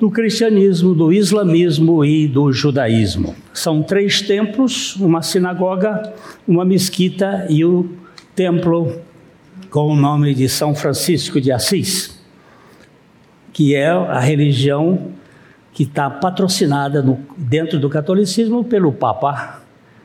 do 0.00 0.10
cristianismo, 0.10 0.94
do 0.94 1.12
islamismo 1.12 2.02
e 2.02 2.26
do 2.26 2.50
judaísmo. 2.50 3.34
São 3.52 3.82
três 3.82 4.22
templos, 4.22 4.96
uma 4.96 5.20
sinagoga, 5.20 6.14
uma 6.48 6.64
mesquita 6.64 7.46
e 7.50 7.64
o 7.64 7.90
templo 8.34 8.98
com 9.68 9.92
o 9.92 9.96
nome 9.96 10.34
de 10.34 10.48
São 10.48 10.74
Francisco 10.74 11.38
de 11.38 11.52
Assis 11.52 12.15
que 13.56 13.74
é 13.74 13.88
a 13.88 14.20
religião 14.20 15.12
que 15.72 15.84
está 15.84 16.10
patrocinada 16.10 17.00
no, 17.00 17.18
dentro 17.38 17.78
do 17.78 17.88
catolicismo 17.88 18.62
pelo 18.62 18.92
Papa 18.92 19.62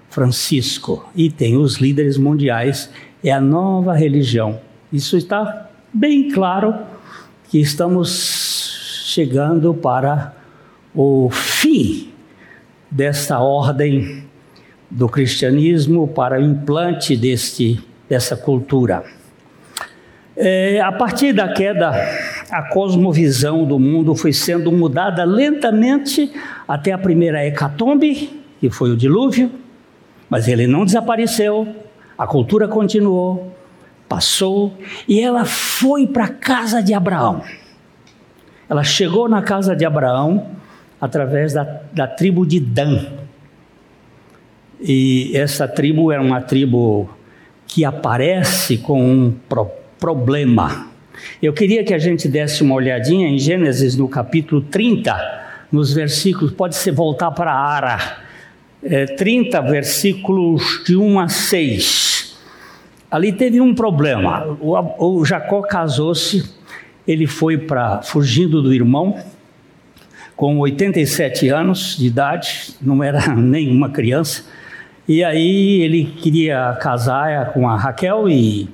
Francisco 0.09 1.05
e 1.13 1.29
tem 1.29 1.57
os 1.57 1.75
líderes 1.75 2.17
mundiais, 2.17 2.89
é 3.21 3.29
a 3.29 3.41
nova 3.41 3.93
religião. 3.93 4.57
Isso 4.89 5.17
está 5.17 5.69
bem 5.93 6.31
claro 6.31 6.73
que 7.49 7.59
estamos 7.59 9.03
chegando 9.07 9.73
para 9.73 10.33
o 10.95 11.29
fim 11.29 12.13
desta 12.89 13.37
ordem 13.37 14.23
do 14.89 15.09
cristianismo, 15.09 16.07
para 16.07 16.39
o 16.39 16.41
implante 16.41 17.17
deste, 17.17 17.83
dessa 18.07 18.37
cultura. 18.37 19.03
É, 20.37 20.79
a 20.79 20.93
partir 20.93 21.33
da 21.33 21.49
queda, 21.49 21.91
a 22.51 22.63
cosmovisão 22.63 23.65
do 23.65 23.79
mundo 23.79 24.13
foi 24.13 24.33
sendo 24.33 24.71
mudada 24.71 25.23
lentamente 25.23 26.31
até 26.67 26.91
a 26.91 26.97
primeira 26.97 27.45
hecatombe, 27.45 28.41
que 28.59 28.69
foi 28.69 28.91
o 28.91 28.97
dilúvio, 28.97 29.51
mas 30.29 30.47
ele 30.47 30.67
não 30.67 30.85
desapareceu, 30.85 31.67
a 32.17 32.27
cultura 32.27 32.67
continuou, 32.67 33.55
passou 34.07 34.77
e 35.07 35.21
ela 35.21 35.45
foi 35.45 36.05
para 36.05 36.25
a 36.25 36.29
casa 36.29 36.81
de 36.83 36.93
Abraão. 36.93 37.41
Ela 38.69 38.83
chegou 38.83 39.27
na 39.27 39.41
casa 39.41 39.75
de 39.75 39.85
Abraão 39.85 40.47
através 40.99 41.53
da, 41.53 41.63
da 41.93 42.07
tribo 42.07 42.45
de 42.45 42.59
Dan. 42.59 43.05
E 44.79 45.31
essa 45.35 45.67
tribo 45.67 46.11
era 46.11 46.21
uma 46.21 46.41
tribo 46.41 47.09
que 47.67 47.85
aparece 47.85 48.77
com 48.77 49.01
um 49.01 49.31
propósito 49.47 49.81
problema. 50.01 50.87
Eu 51.41 51.53
queria 51.53 51.83
que 51.83 51.93
a 51.93 51.99
gente 51.99 52.27
desse 52.27 52.63
uma 52.63 52.75
olhadinha 52.75 53.27
em 53.27 53.37
Gênesis 53.37 53.95
no 53.95 54.07
capítulo 54.07 54.61
30, 54.61 55.15
nos 55.71 55.93
versículos, 55.93 56.51
pode 56.51 56.75
ser 56.75 56.91
voltar 56.91 57.31
para 57.31 57.53
Ara, 57.53 58.17
é, 58.83 59.05
30 59.05 59.61
versículos 59.61 60.83
de 60.85 60.95
1 60.95 61.19
a 61.19 61.27
6. 61.27 62.37
Ali 63.09 63.31
teve 63.31 63.59
um 63.59 63.75
problema. 63.75 64.57
O, 64.61 65.19
o 65.19 65.25
Jacó 65.25 65.61
casou-se, 65.61 66.49
ele 67.07 67.27
foi 67.27 67.57
para 67.57 68.01
fugindo 68.01 68.61
do 68.61 68.73
irmão, 68.73 69.17
com 70.35 70.57
87 70.57 71.49
anos 71.49 71.97
de 71.97 72.07
idade, 72.07 72.73
não 72.81 73.03
era 73.03 73.27
nenhuma 73.35 73.89
criança. 73.89 74.43
E 75.07 75.23
aí 75.23 75.81
ele 75.81 76.05
queria 76.05 76.77
casar 76.81 77.51
com 77.53 77.67
a 77.67 77.75
Raquel 77.75 78.29
e 78.29 78.69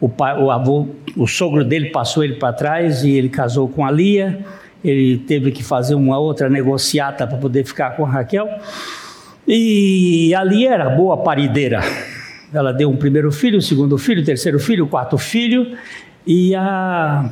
o, 0.00 0.08
pai, 0.08 0.40
o 0.40 0.50
avô, 0.50 0.88
o 1.16 1.26
sogro 1.26 1.64
dele 1.64 1.90
passou 1.90 2.24
ele 2.24 2.34
para 2.34 2.52
trás 2.52 3.04
e 3.04 3.10
ele 3.10 3.28
casou 3.28 3.68
com 3.68 3.84
a 3.84 3.90
Lia. 3.90 4.44
Ele 4.82 5.18
teve 5.18 5.50
que 5.50 5.62
fazer 5.62 5.94
uma 5.94 6.18
outra 6.18 6.48
negociata 6.48 7.26
para 7.26 7.36
poder 7.36 7.64
ficar 7.64 7.90
com 7.96 8.06
a 8.06 8.08
Raquel. 8.08 8.48
E 9.46 10.34
a 10.34 10.42
Lia 10.42 10.72
era 10.72 10.88
boa 10.88 11.18
parideira. 11.18 11.80
Ela 12.52 12.72
deu 12.72 12.90
um 12.90 12.96
primeiro 12.96 13.30
filho, 13.30 13.58
um 13.58 13.60
segundo 13.60 13.98
filho, 13.98 14.24
terceiro 14.24 14.58
filho, 14.58 14.86
quarto 14.86 15.18
filho. 15.18 15.76
E 16.26 16.54
a, 16.54 17.30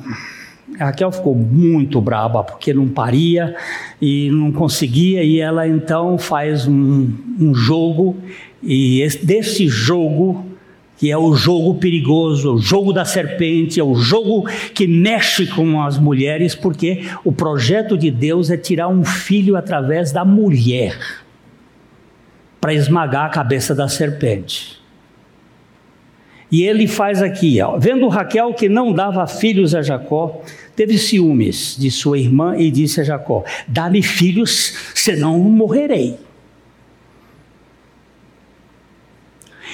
a 0.79 0.85
Raquel 0.87 1.11
ficou 1.11 1.35
muito 1.35 2.01
braba 2.03 2.45
porque 2.45 2.75
não 2.75 2.87
paria 2.87 3.57
e 4.01 4.31
não 4.31 4.53
conseguia. 4.53 5.23
E 5.23 5.41
ela 5.41 5.67
então 5.67 6.19
faz 6.19 6.69
um, 6.69 7.11
um 7.41 7.55
jogo. 7.55 8.17
E 8.63 9.01
esse, 9.01 9.25
desse 9.25 9.67
jogo 9.69 10.45
que 10.99 11.11
é 11.11 11.17
o 11.17 11.35
jogo 11.35 11.77
perigoso, 11.77 12.55
o 12.55 12.59
jogo 12.59 12.93
da 12.93 13.05
serpente, 13.05 13.79
é 13.79 13.85
o 13.85 13.95
jogo 13.95 14.49
que 14.75 14.87
mexe 14.87 15.47
com 15.47 15.81
as 15.81 15.97
mulheres, 15.97 16.57
porque 16.57 17.05
o 17.25 17.31
projeto 17.31 17.97
de 17.97 18.11
Deus 18.11 18.51
é 18.51 18.57
tirar 18.57 18.89
um 18.89 19.05
filho 19.05 19.57
através 19.57 20.11
da 20.11 20.25
mulher 20.25 20.99
para 22.61 22.75
esmagar 22.75 23.27
a 23.27 23.31
cabeça 23.31 23.75
da 23.77 23.89
serpente. 23.89 24.77
E 26.51 26.63
ele 26.63 26.89
faz 26.89 27.23
aqui, 27.23 27.61
ó, 27.61 27.79
vendo 27.79 28.09
Raquel 28.09 28.53
que 28.55 28.69
não 28.69 28.93
dava 28.93 29.27
filhos 29.27 29.75
a 29.75 29.83
Jacó, 29.83 30.43
teve 30.75 30.99
ciúmes 30.99 31.77
de 31.79 31.91
sua 31.91 32.19
irmã 32.19 32.57
e 32.57 32.71
disse 32.71 33.01
a 33.03 33.05
Jacó: 33.05 33.45
Dá-me 33.69 34.03
filhos, 34.03 34.75
senão 34.95 35.39
morrerei. 35.39 36.28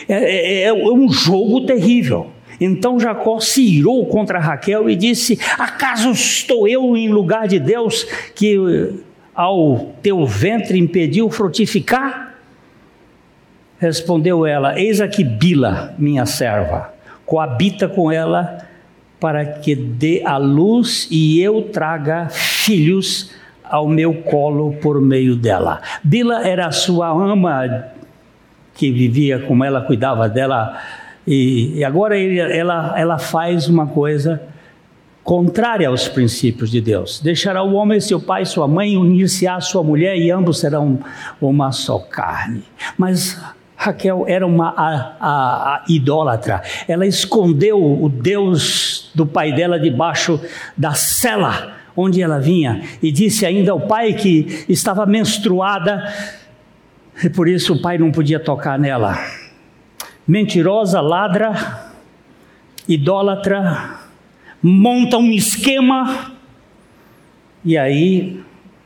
É, 0.08 0.14
é, 0.14 0.62
é, 0.62 0.64
é 0.66 0.72
um 0.72 1.08
jogo 1.10 1.62
terrível. 1.62 2.30
Então 2.60 3.00
Jacó 3.00 3.40
se 3.40 3.62
irou 3.62 4.06
contra 4.06 4.38
Raquel 4.38 4.88
e 4.88 4.96
disse: 4.96 5.38
Acaso 5.58 6.10
estou 6.10 6.68
eu 6.68 6.96
em 6.96 7.08
lugar 7.08 7.48
de 7.48 7.58
Deus 7.58 8.04
que 8.34 8.56
ao 9.34 9.92
teu 10.02 10.24
ventre 10.24 10.78
impediu 10.78 11.30
frutificar? 11.30 12.34
Respondeu 13.78 14.46
ela: 14.46 14.78
Eis 14.78 15.00
aqui 15.00 15.24
Bila, 15.24 15.94
minha 15.98 16.26
serva, 16.26 16.94
coabita 17.26 17.88
com 17.88 18.10
ela 18.10 18.58
para 19.18 19.44
que 19.44 19.74
dê 19.74 20.22
a 20.24 20.36
luz 20.36 21.08
e 21.10 21.40
eu 21.40 21.62
traga 21.62 22.28
filhos 22.28 23.30
ao 23.64 23.88
meu 23.88 24.14
colo 24.22 24.74
por 24.74 25.00
meio 25.00 25.34
dela. 25.34 25.80
Bila 26.02 26.46
era 26.46 26.66
a 26.66 26.72
sua 26.72 27.08
ama 27.08 27.86
que 28.74 28.90
vivia 28.90 29.38
com 29.38 29.64
ela, 29.64 29.80
cuidava 29.80 30.28
dela, 30.28 30.78
e, 31.26 31.78
e 31.78 31.84
agora 31.84 32.16
ele, 32.16 32.38
ela, 32.38 32.94
ela 32.98 33.18
faz 33.18 33.68
uma 33.68 33.86
coisa 33.86 34.42
contrária 35.22 35.88
aos 35.88 36.06
princípios 36.06 36.70
de 36.70 36.82
Deus. 36.82 37.18
Deixará 37.20 37.62
o 37.62 37.72
homem 37.74 37.98
seu 37.98 38.20
pai 38.20 38.42
e 38.42 38.46
sua 38.46 38.68
mãe, 38.68 38.96
unir-se 38.96 39.48
à 39.48 39.58
sua 39.60 39.82
mulher 39.82 40.16
e 40.18 40.30
ambos 40.30 40.60
serão 40.60 40.98
uma 41.40 41.72
só 41.72 41.98
carne. 41.98 42.62
Mas 42.98 43.40
Raquel 43.74 44.24
era 44.28 44.46
uma 44.46 44.68
a, 44.76 45.16
a, 45.18 45.74
a 45.76 45.84
idólatra. 45.88 46.62
Ela 46.86 47.06
escondeu 47.06 47.78
o 47.80 48.08
Deus 48.08 49.10
do 49.14 49.24
pai 49.24 49.52
dela 49.52 49.80
debaixo 49.80 50.38
da 50.76 50.92
cela 50.92 51.72
onde 51.96 52.20
ela 52.20 52.38
vinha 52.38 52.82
e 53.02 53.12
disse 53.12 53.46
ainda 53.46 53.72
ao 53.72 53.80
pai 53.80 54.14
que 54.14 54.64
estava 54.68 55.06
menstruada 55.06 56.12
e 57.22 57.28
por 57.28 57.48
isso 57.48 57.74
o 57.74 57.82
pai 57.82 57.98
não 57.98 58.10
podia 58.10 58.40
tocar 58.40 58.78
nela. 58.78 59.18
Mentirosa, 60.26 61.00
ladra, 61.00 61.90
idólatra, 62.88 64.00
monta 64.62 65.18
um 65.18 65.30
esquema 65.30 66.32
e 67.64 67.78
aí 67.78 68.40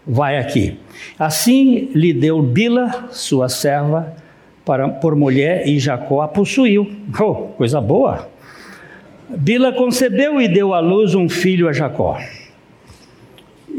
vai 0.07 0.39
aqui. 0.39 0.79
Assim 1.19 1.91
lhe 1.95 2.13
deu 2.13 2.43
Bila, 2.43 3.09
sua 3.11 3.49
serva, 3.49 4.17
para, 4.65 4.89
por 4.89 5.17
mulher 5.17 5.67
e 5.67 5.79
Jacó 5.79 6.23
a 6.23 6.29
possuiu. 6.29 6.91
Oh, 7.21 7.35
coisa 7.57 7.81
boa! 7.81 8.29
Bila 9.29 9.73
concebeu 9.73 10.41
e 10.41 10.49
deu 10.49 10.73
à 10.73 10.81
luz 10.81 11.15
um 11.15 11.29
filho 11.29 11.69
a 11.69 11.73
Jacó. 11.73 12.19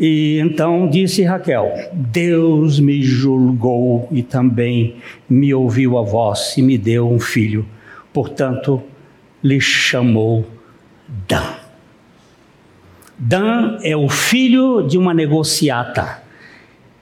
E 0.01 0.39
então 0.39 0.89
disse 0.89 1.23
Raquel: 1.23 1.73
Deus 1.91 2.79
me 2.79 3.03
julgou 3.03 4.07
e 4.09 4.23
também 4.23 4.95
me 5.29 5.53
ouviu 5.53 5.97
a 5.97 6.01
voz 6.01 6.55
e 6.57 6.61
me 6.61 6.77
deu 6.77 7.11
um 7.11 7.19
filho. 7.19 7.67
Portanto, 8.13 8.81
lhe 9.43 9.59
chamou 9.59 10.47
Dan. 11.27 11.55
Dan 13.17 13.77
é 13.83 13.97
o 13.97 14.07
filho 14.07 14.81
de 14.87 14.97
uma 14.97 15.13
negociata 15.13 16.23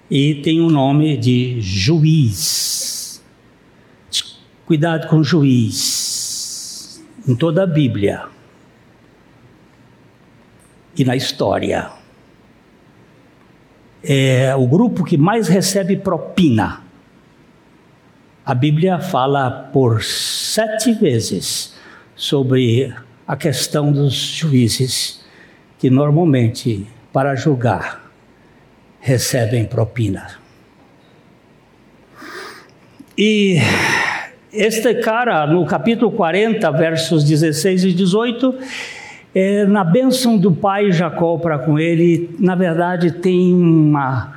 e 0.09 0.33
tem 0.35 0.59
o 0.59 0.71
nome 0.71 1.17
de 1.17 1.61
juiz. 1.61 3.23
Cuidado 4.65 5.07
com 5.07 5.23
juiz. 5.23 7.05
Em 7.27 7.35
toda 7.35 7.61
a 7.61 7.67
Bíblia 7.67 8.23
e 10.97 11.05
na 11.05 11.15
história. 11.15 11.96
É 14.09 14.55
o 14.55 14.65
grupo 14.65 15.03
que 15.03 15.17
mais 15.17 15.49
recebe 15.49 15.97
propina. 15.97 16.81
A 18.45 18.55
Bíblia 18.55 18.99
fala 18.99 19.51
por 19.73 20.01
sete 20.01 20.93
vezes 20.93 21.75
sobre 22.15 22.93
a 23.27 23.35
questão 23.35 23.91
dos 23.91 24.13
juízes 24.13 25.25
que 25.77 25.89
normalmente, 25.89 26.87
para 27.11 27.35
julgar, 27.35 28.09
recebem 29.01 29.65
propina. 29.65 30.37
E 33.17 33.57
este 34.53 34.95
cara, 34.95 35.45
no 35.45 35.65
capítulo 35.65 36.11
40, 36.13 36.71
versos 36.71 37.25
16 37.25 37.83
e 37.83 37.91
18, 37.91 38.55
é, 39.37 39.65
na 39.65 39.83
bênção 39.83 40.35
do 40.35 40.51
pai 40.51 40.91
Jacó 40.91 41.37
para 41.37 41.59
com 41.59 41.77
ele, 41.77 42.31
na 42.39 42.55
verdade 42.55 43.11
tem 43.11 43.53
uma 43.53 44.35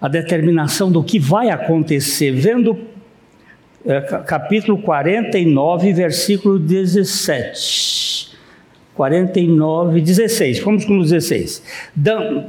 a 0.00 0.06
determinação 0.06 0.92
do 0.92 1.02
que 1.02 1.18
vai 1.18 1.48
acontecer. 1.48 2.30
Vendo 2.32 2.78
é, 3.86 4.00
capítulo 4.00 4.76
49, 4.82 5.92
versículo 5.94 6.58
17. 6.58 8.36
49, 8.94 10.00
16. 10.02 10.58
Vamos 10.60 10.84
com 10.84 10.98
o 10.98 11.02
16. 11.02 11.62
Dan, 11.96 12.44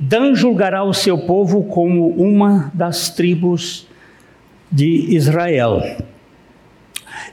Dan 0.00 0.34
julgará 0.36 0.84
o 0.84 0.94
seu 0.94 1.18
povo 1.18 1.64
como 1.64 2.10
uma 2.10 2.70
das 2.72 3.10
tribos 3.10 3.88
de 4.70 5.16
Israel. 5.16 5.82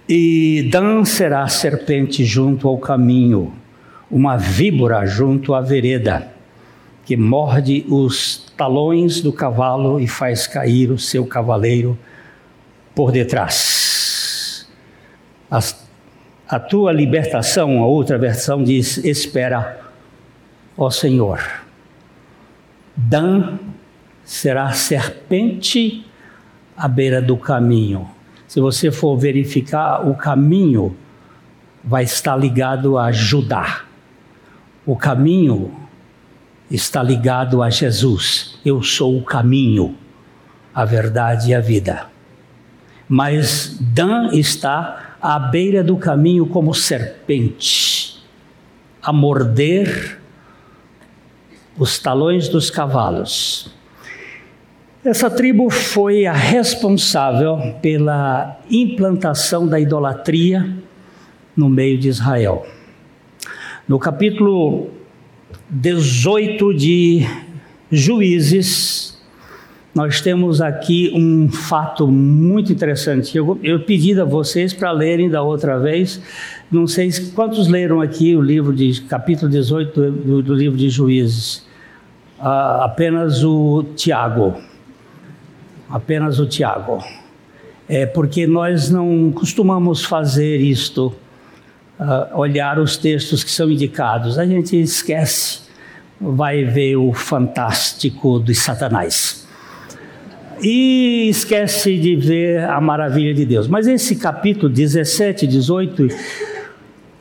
E 0.10 0.70
Dan 0.72 1.06
será 1.06 1.48
serpente 1.48 2.26
junto 2.26 2.68
ao 2.68 2.78
caminho, 2.78 3.54
uma 4.10 4.38
víbora 4.38 5.06
junto 5.06 5.54
à 5.54 5.62
vereda, 5.62 6.32
que 7.06 7.18
morde 7.18 7.86
os 7.90 8.52
talões 8.58 9.22
do 9.22 9.32
cavalo 9.32 10.00
e 10.00 10.08
faz 10.08 10.48
cair 10.48 10.92
o 10.92 10.98
seu 10.98 11.26
cavaleiro 11.26 11.98
por 12.94 13.12
detrás. 13.12 14.68
As 15.50 15.86
a 16.48 16.60
tua 16.60 16.92
libertação, 16.92 17.82
a 17.82 17.88
outra 17.88 18.18
versão 18.18 18.64
diz: 18.64 18.98
espera, 18.98 19.80
ó 20.78 20.90
Senhor. 20.90 21.40
Dan 22.96 23.58
será 24.24 24.72
serpente 24.72 26.06
à 26.78 26.88
beira 26.88 27.22
do 27.22 27.36
caminho. 27.36 28.10
Se 28.48 28.60
você 28.60 28.92
for 28.92 29.18
verificar, 29.18 30.08
o 30.08 30.16
caminho 30.16 30.96
vai 31.84 32.04
estar 32.04 32.36
ligado 32.36 32.98
a 32.98 33.12
Judá. 33.12 33.82
O 34.86 34.96
caminho 34.96 35.72
está 36.70 37.02
ligado 37.02 37.64
a 37.64 37.70
Jesus. 37.70 38.60
Eu 38.64 38.84
sou 38.84 39.18
o 39.18 39.24
caminho, 39.24 39.96
a 40.74 40.86
verdade 40.86 41.50
e 41.50 41.56
a 41.56 41.60
vida. 41.60 42.08
Mas 43.08 43.78
Dan 43.80 44.30
está 44.34 45.16
à 45.22 45.40
beira 45.40 45.84
do 45.84 45.98
caminho 45.98 46.46
como 46.46 46.74
serpente, 46.74 48.24
a 49.02 49.12
morder 49.12 50.20
os 51.78 52.00
talões 52.00 52.48
dos 52.48 52.70
cavalos. 52.70 53.74
Essa 55.04 55.30
tribo 55.30 55.70
foi 55.70 56.26
a 56.26 56.34
responsável 56.34 57.76
pela 57.82 58.60
implantação 58.70 59.68
da 59.68 59.80
idolatria 59.80 60.78
no 61.56 61.70
meio 61.70 61.98
de 61.98 62.08
Israel. 62.08 62.66
No 63.88 64.00
capítulo 64.00 64.90
18 65.70 66.74
de 66.74 67.24
Juízes, 67.92 69.16
nós 69.94 70.22
temos 70.22 70.60
aqui 70.60 71.12
um 71.14 71.52
fato 71.52 72.08
muito 72.08 72.72
interessante. 72.72 73.38
Eu, 73.38 73.60
eu 73.62 73.80
pedi 73.82 74.20
a 74.20 74.26
vocês 74.26 74.74
para 74.74 74.92
lerem 74.92 75.30
da 75.30 75.44
outra 75.44 75.78
vez. 75.78 76.20
Não 76.72 76.88
sei 76.88 77.12
quantos 77.36 77.68
leram 77.68 78.02
aqui 78.02 78.36
o 78.36 78.42
livro 78.42 78.74
de 78.74 79.02
capítulo 79.02 79.52
18 79.52 80.12
do, 80.12 80.42
do 80.42 80.54
livro 80.56 80.76
de 80.76 80.90
Juízes. 80.90 81.58
Uh, 82.40 82.82
apenas 82.82 83.44
o 83.44 83.86
Tiago. 83.96 84.56
Apenas 85.88 86.40
o 86.40 86.48
Tiago. 86.48 87.04
É 87.88 88.08
porque 88.08 88.48
nós 88.48 88.90
não 88.90 89.32
costumamos 89.32 90.04
fazer 90.04 90.58
isto, 90.58 91.14
uh, 92.00 92.38
olhar 92.38 92.80
os 92.80 92.98
textos 92.98 93.44
que 93.44 93.52
são 93.52 93.70
indicados. 93.70 94.38
A 94.38 94.46
gente 94.46 94.80
esquece, 94.80 95.60
vai 96.20 96.64
ver 96.64 96.96
o 96.96 97.14
fantástico 97.14 98.40
dos 98.40 98.60
Satanás 98.60 99.46
e 100.62 101.28
esquece 101.30 101.98
de 101.98 102.16
ver 102.16 102.64
a 102.64 102.80
maravilha 102.80 103.34
de 103.34 103.46
Deus. 103.46 103.68
Mas 103.68 103.88
esse 103.88 104.16
capítulo 104.16 104.70
17, 104.70 105.48
18, 105.48 106.08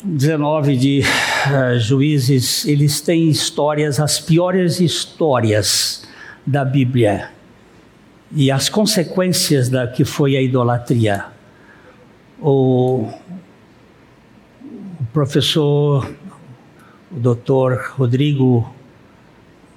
19 0.05 0.77
de 0.77 1.01
uh, 1.01 1.79
Juízes, 1.79 2.67
eles 2.67 3.01
têm 3.01 3.29
histórias, 3.29 3.99
as 3.99 4.21
piores 4.21 4.81
histórias 4.81 6.07
da 6.47 6.65
Bíblia 6.65 7.31
e 8.35 8.51
as 8.51 8.69
consequências 8.69 9.69
da 9.69 9.87
que 9.87 10.05
foi 10.05 10.37
a 10.37 10.43
idolatria. 10.43 11.27
O, 12.41 13.09
professor, 15.15 16.13
o 17.11 17.21
doutor 17.21 17.93
Rodrigo 17.97 18.69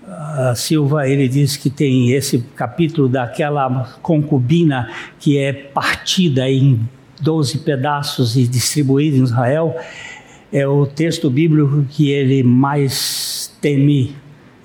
a 0.08 0.56
Silva 0.56 1.08
ele 1.08 1.28
diz 1.28 1.56
que 1.56 1.70
tem 1.70 2.12
esse 2.12 2.40
capítulo 2.56 3.08
daquela 3.08 3.84
concubina 4.02 4.90
que 5.20 5.38
é 5.38 5.54
partida 5.54 6.50
em 6.50 6.80
12 7.22 7.60
pedaços 7.60 8.36
e 8.36 8.48
distribuída 8.48 9.18
em 9.18 9.24
Israel, 9.24 9.78
é 10.52 10.68
o 10.68 10.88
texto 10.88 11.30
bíblico 11.30 11.86
que 11.90 12.10
ele 12.10 12.42
mais 12.42 13.56
teme 13.62 14.16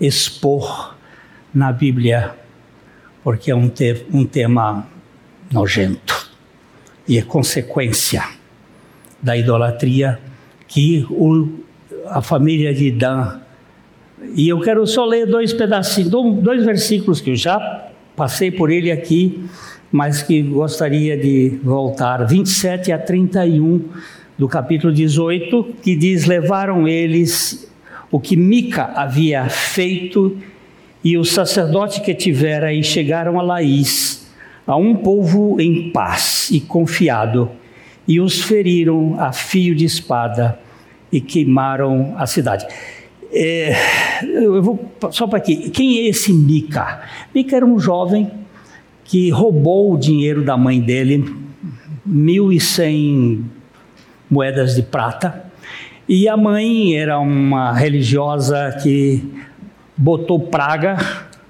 expor 0.01 0.97
na 1.53 1.71
Bíblia, 1.71 2.35
porque 3.23 3.51
é 3.51 3.55
um, 3.55 3.69
te 3.69 4.07
um 4.13 4.25
tema 4.25 4.87
nojento. 5.51 6.31
e 7.07 7.19
é 7.19 7.23
consequência 7.23 8.25
da 9.21 9.37
idolatria 9.37 10.19
que 10.73 11.07
o, 11.11 11.49
a 12.07 12.23
família 12.23 12.73
de 12.73 12.91
Dan. 12.91 13.41
E 14.35 14.49
eu 14.49 14.61
quero 14.61 14.87
só 14.87 15.05
ler 15.05 15.27
dois 15.27 15.53
pedacinhos, 15.53 16.11
dois 16.11 16.65
versículos 16.65 17.21
que 17.21 17.31
eu 17.31 17.37
já 17.37 17.89
passei 18.17 18.51
por 18.51 18.71
ele 18.71 18.91
aqui, 18.91 19.45
mas 19.91 20.23
que 20.23 20.41
gostaria 20.43 21.17
de 21.17 21.59
voltar. 21.63 22.27
27 22.27 22.91
a 22.91 22.99
31 22.99 23.85
do 24.39 24.49
capítulo 24.49 24.93
18, 24.93 25.75
que 25.83 25.95
diz: 25.95 26.25
Levaram 26.25 26.89
eles 26.89 27.71
o 28.11 28.19
que 28.19 28.37
Mica 28.37 28.93
havia 28.95 29.49
feito 29.51 30.39
e 31.05 31.19
o 31.19 31.25
sacerdote 31.25 32.01
que 32.01 32.15
tivera 32.15 32.73
e 32.73 32.83
chegaram 32.83 33.39
a 33.39 33.43
Laís, 33.43 34.33
a 34.67 34.77
um 34.77 34.95
povo 34.95 35.61
em 35.61 35.91
paz 35.91 36.49
e 36.51 36.61
confiado, 36.61 37.51
e 38.09 38.21
os 38.21 38.43
feriram 38.43 39.17
a 39.19 39.33
fio 39.33 39.75
de 39.75 39.85
espada 39.85 40.62
e 41.13 41.21
queimaram 41.21 42.15
a 42.17 42.27
cidade. 42.27 42.67
É, 43.33 43.75
eu 44.25 44.63
vou 44.63 44.93
só 45.11 45.27
para 45.27 45.39
aqui. 45.39 45.71
Quem 45.71 45.99
é 45.99 46.09
esse 46.09 46.33
Mica? 46.33 47.03
Mica 47.35 47.57
era 47.57 47.67
um 47.67 47.79
jovem 47.79 48.31
que 49.05 49.31
roubou 49.31 49.93
o 49.93 49.99
dinheiro 49.99 50.43
da 50.43 50.57
mãe 50.57 50.81
dele, 50.81 51.25
mil 52.05 52.53
e 52.53 52.59
cem 52.59 53.45
moedas 54.31 54.75
de 54.75 54.83
prata, 54.83 55.45
e 56.09 56.27
a 56.27 56.37
mãe 56.37 56.97
era 56.97 57.19
uma 57.19 57.73
religiosa 57.73 58.77
que 58.83 59.23
botou 59.97 60.41
praga 60.41 60.97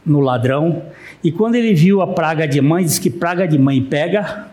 no 0.04 0.20
ladrão. 0.20 0.82
E 1.22 1.30
quando 1.30 1.54
ele 1.54 1.74
viu 1.74 2.02
a 2.02 2.06
praga 2.08 2.46
de 2.46 2.60
mãe, 2.60 2.84
disse 2.84 3.00
que 3.00 3.10
praga 3.10 3.46
de 3.46 3.58
mãe 3.58 3.80
pega. 3.80 4.48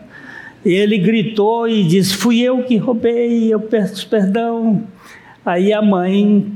Ele 0.64 0.98
gritou 0.98 1.68
e 1.68 1.84
disse: 1.84 2.14
Fui 2.14 2.40
eu 2.40 2.62
que 2.62 2.76
roubei, 2.76 3.52
eu 3.52 3.60
peço 3.60 4.08
perdão. 4.08 4.84
Aí 5.44 5.72
a 5.72 5.80
mãe 5.80 6.52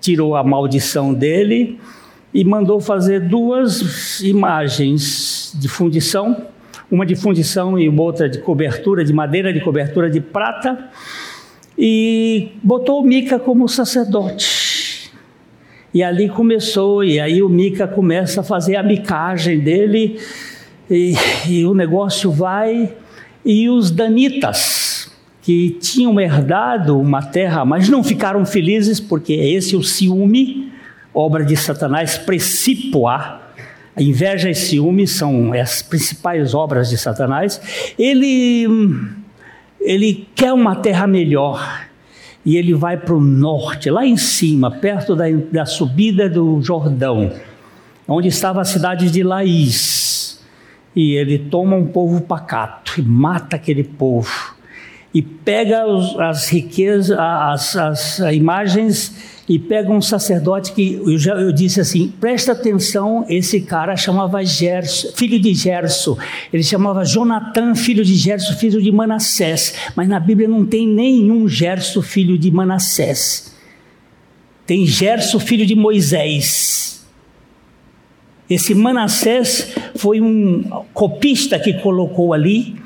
tirou 0.00 0.36
a 0.36 0.44
maldição 0.44 1.12
dele 1.12 1.78
e 2.32 2.44
mandou 2.44 2.80
fazer 2.80 3.20
duas 3.20 4.20
imagens 4.20 5.52
de 5.54 5.68
fundição, 5.68 6.46
uma 6.90 7.04
de 7.04 7.14
fundição 7.14 7.78
e 7.78 7.88
outra 7.88 8.28
de 8.28 8.38
cobertura 8.38 9.04
de 9.04 9.12
madeira 9.12 9.52
de 9.52 9.60
cobertura 9.60 10.10
de 10.10 10.20
prata, 10.20 10.90
e 11.76 12.52
botou 12.62 13.02
Mica 13.02 13.38
como 13.38 13.68
sacerdote. 13.68 15.10
E 15.92 16.02
ali 16.02 16.28
começou, 16.28 17.04
e 17.04 17.20
aí 17.20 17.42
o 17.42 17.48
Mica 17.48 17.86
começa 17.86 18.40
a 18.40 18.44
fazer 18.44 18.76
a 18.76 18.82
micagem 18.82 19.58
dele, 19.60 20.18
e, 20.90 21.14
e 21.48 21.64
o 21.66 21.74
negócio 21.74 22.30
vai, 22.30 22.94
e 23.44 23.68
os 23.68 23.90
danitas, 23.90 24.81
que 25.42 25.76
tinham 25.80 26.20
herdado 26.20 26.98
uma 26.98 27.20
terra, 27.20 27.64
mas 27.64 27.88
não 27.88 28.02
ficaram 28.02 28.46
felizes, 28.46 29.00
porque 29.00 29.32
é 29.34 29.50
esse 29.50 29.74
o 29.74 29.82
ciúme, 29.82 30.72
obra 31.12 31.44
de 31.44 31.56
Satanás, 31.56 32.16
precipua. 32.16 33.40
A 33.94 34.02
inveja 34.02 34.48
e 34.48 34.54
ciúme 34.54 35.06
são 35.06 35.52
as 35.52 35.82
principais 35.82 36.54
obras 36.54 36.88
de 36.88 36.96
Satanás. 36.96 37.60
Ele, 37.98 38.66
ele 39.80 40.28
quer 40.34 40.52
uma 40.52 40.76
terra 40.76 41.08
melhor 41.08 41.86
e 42.46 42.56
ele 42.56 42.72
vai 42.72 42.96
para 42.96 43.14
o 43.14 43.20
norte, 43.20 43.90
lá 43.90 44.06
em 44.06 44.16
cima, 44.16 44.70
perto 44.70 45.14
da, 45.14 45.24
da 45.50 45.66
subida 45.66 46.28
do 46.28 46.62
Jordão, 46.62 47.32
onde 48.06 48.28
estava 48.28 48.60
a 48.60 48.64
cidade 48.64 49.10
de 49.10 49.22
Laís. 49.24 50.40
E 50.94 51.14
ele 51.14 51.38
toma 51.38 51.74
um 51.74 51.86
povo 51.86 52.20
pacato 52.20 53.00
e 53.00 53.02
mata 53.02 53.56
aquele 53.56 53.82
povo. 53.82 54.51
E 55.14 55.20
pega 55.20 55.86
os, 55.86 56.18
as 56.18 56.48
riquezas, 56.48 57.16
as, 57.18 57.76
as 57.76 58.18
imagens 58.32 59.32
e 59.48 59.58
pega 59.58 59.90
um 59.90 60.00
sacerdote 60.00 60.72
que 60.72 60.94
eu, 60.94 61.18
já, 61.18 61.34
eu 61.34 61.52
disse 61.52 61.80
assim: 61.80 62.12
presta 62.20 62.52
atenção, 62.52 63.26
esse 63.28 63.60
cara 63.60 63.96
chamava 63.96 64.44
Gerso, 64.44 65.12
filho 65.14 65.38
de 65.38 65.52
Gerso, 65.52 66.16
ele 66.52 66.62
chamava 66.62 67.04
Jonatã, 67.04 67.74
filho 67.74 68.04
de 68.04 68.14
Gerso, 68.14 68.56
filho 68.56 68.80
de 68.80 68.90
Manassés, 68.92 69.74
mas 69.96 70.08
na 70.08 70.20
Bíblia 70.20 70.48
não 70.48 70.64
tem 70.64 70.86
nenhum 70.86 71.48
Gerso, 71.48 72.00
filho 72.00 72.38
de 72.38 72.50
Manassés, 72.50 73.54
tem 74.66 74.86
Gerso, 74.86 75.38
filho 75.40 75.66
de 75.66 75.74
Moisés. 75.74 77.04
Esse 78.48 78.74
Manassés 78.74 79.74
foi 79.96 80.20
um 80.20 80.62
copista 80.92 81.58
que 81.58 81.74
colocou 81.74 82.32
ali 82.34 82.76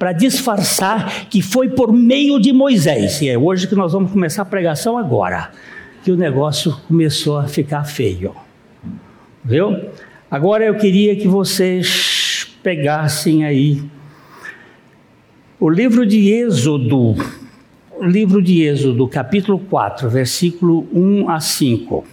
para 0.00 0.12
disfarçar 0.14 1.28
que 1.28 1.42
foi 1.42 1.68
por 1.68 1.92
meio 1.92 2.40
de 2.40 2.54
Moisés. 2.54 3.20
E 3.20 3.28
é 3.28 3.36
hoje 3.36 3.68
que 3.68 3.74
nós 3.74 3.92
vamos 3.92 4.10
começar 4.10 4.40
a 4.40 4.46
pregação 4.46 4.96
agora 4.96 5.50
que 6.02 6.10
o 6.10 6.16
negócio 6.16 6.74
começou 6.88 7.36
a 7.36 7.46
ficar 7.46 7.84
feio. 7.84 8.34
Viu? 9.44 9.90
Agora 10.30 10.64
eu 10.64 10.74
queria 10.76 11.14
que 11.14 11.28
vocês 11.28 12.50
pegassem 12.62 13.44
aí 13.44 13.82
o 15.60 15.68
livro 15.68 16.06
de 16.06 16.30
Êxodo, 16.30 17.16
o 17.98 18.02
livro 18.02 18.40
de 18.40 18.62
Êxodo, 18.62 19.06
capítulo 19.06 19.58
4, 19.58 20.08
versículo 20.08 20.88
1 20.94 21.28
a 21.28 21.40
5. 21.40 22.06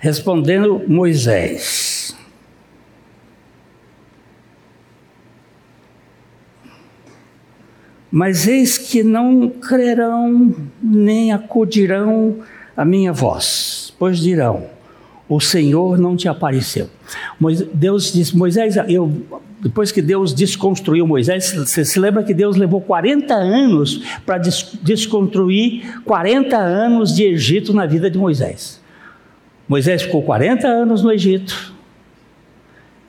Respondendo 0.00 0.82
Moisés. 0.88 1.85
Mas 8.10 8.46
eis 8.46 8.78
que 8.78 9.02
não 9.02 9.48
crerão 9.48 10.54
nem 10.82 11.32
acudirão 11.32 12.36
a 12.76 12.84
minha 12.84 13.12
voz, 13.12 13.92
pois 13.98 14.18
dirão: 14.18 14.66
O 15.28 15.40
Senhor 15.40 15.98
não 15.98 16.16
te 16.16 16.28
apareceu. 16.28 16.88
Deus 17.72 18.12
disse: 18.12 18.36
Moisés, 18.36 18.76
eu, 18.88 19.10
depois 19.60 19.90
que 19.90 20.00
Deus 20.00 20.32
desconstruiu 20.32 21.06
Moisés, 21.06 21.52
você 21.52 21.84
se 21.84 21.98
lembra 21.98 22.22
que 22.22 22.34
Deus 22.34 22.56
levou 22.56 22.80
40 22.80 23.34
anos 23.34 24.02
para 24.24 24.38
des, 24.38 24.78
desconstruir 24.82 26.00
40 26.04 26.56
anos 26.56 27.14
de 27.14 27.24
Egito 27.24 27.72
na 27.72 27.86
vida 27.86 28.10
de 28.10 28.18
Moisés. 28.18 28.80
Moisés 29.68 30.02
ficou 30.02 30.22
40 30.22 30.68
anos 30.68 31.02
no 31.02 31.10
Egito, 31.10 31.74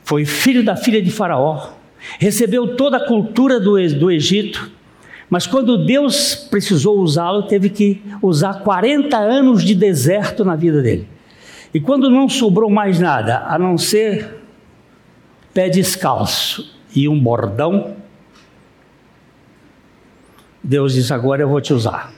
foi 0.04 0.26
filho 0.26 0.64
da 0.64 0.76
filha 0.76 1.02
de 1.02 1.12
Faraó, 1.12 1.74
recebeu 2.18 2.76
toda 2.76 2.98
a 2.98 3.06
cultura 3.06 3.60
do, 3.60 3.78
do 3.96 4.10
Egito, 4.10 4.72
mas 5.30 5.46
quando 5.46 5.84
Deus 5.86 6.36
precisou 6.36 7.00
usá-lo, 7.00 7.44
teve 7.44 7.70
que 7.70 8.02
usar 8.22 8.62
40 8.62 9.18
anos 9.18 9.64
de 9.64 9.76
deserto 9.76 10.46
na 10.46 10.56
vida 10.56 10.82
dele. 10.82 11.08
E 11.74 11.82
quando 11.82 12.10
não 12.10 12.30
sobrou 12.30 12.70
mais 12.70 13.00
nada, 13.00 13.40
a 13.40 13.60
não 13.60 13.78
ser 13.78 14.42
pé 15.54 15.70
descalço 15.70 16.74
e 16.96 17.10
um 17.10 17.20
bordão, 17.20 17.98
Deus 20.64 20.94
disse: 20.94 21.14
Agora 21.14 21.42
eu 21.42 21.50
vou 21.50 21.60
te 21.60 21.74
usar. 21.74 22.14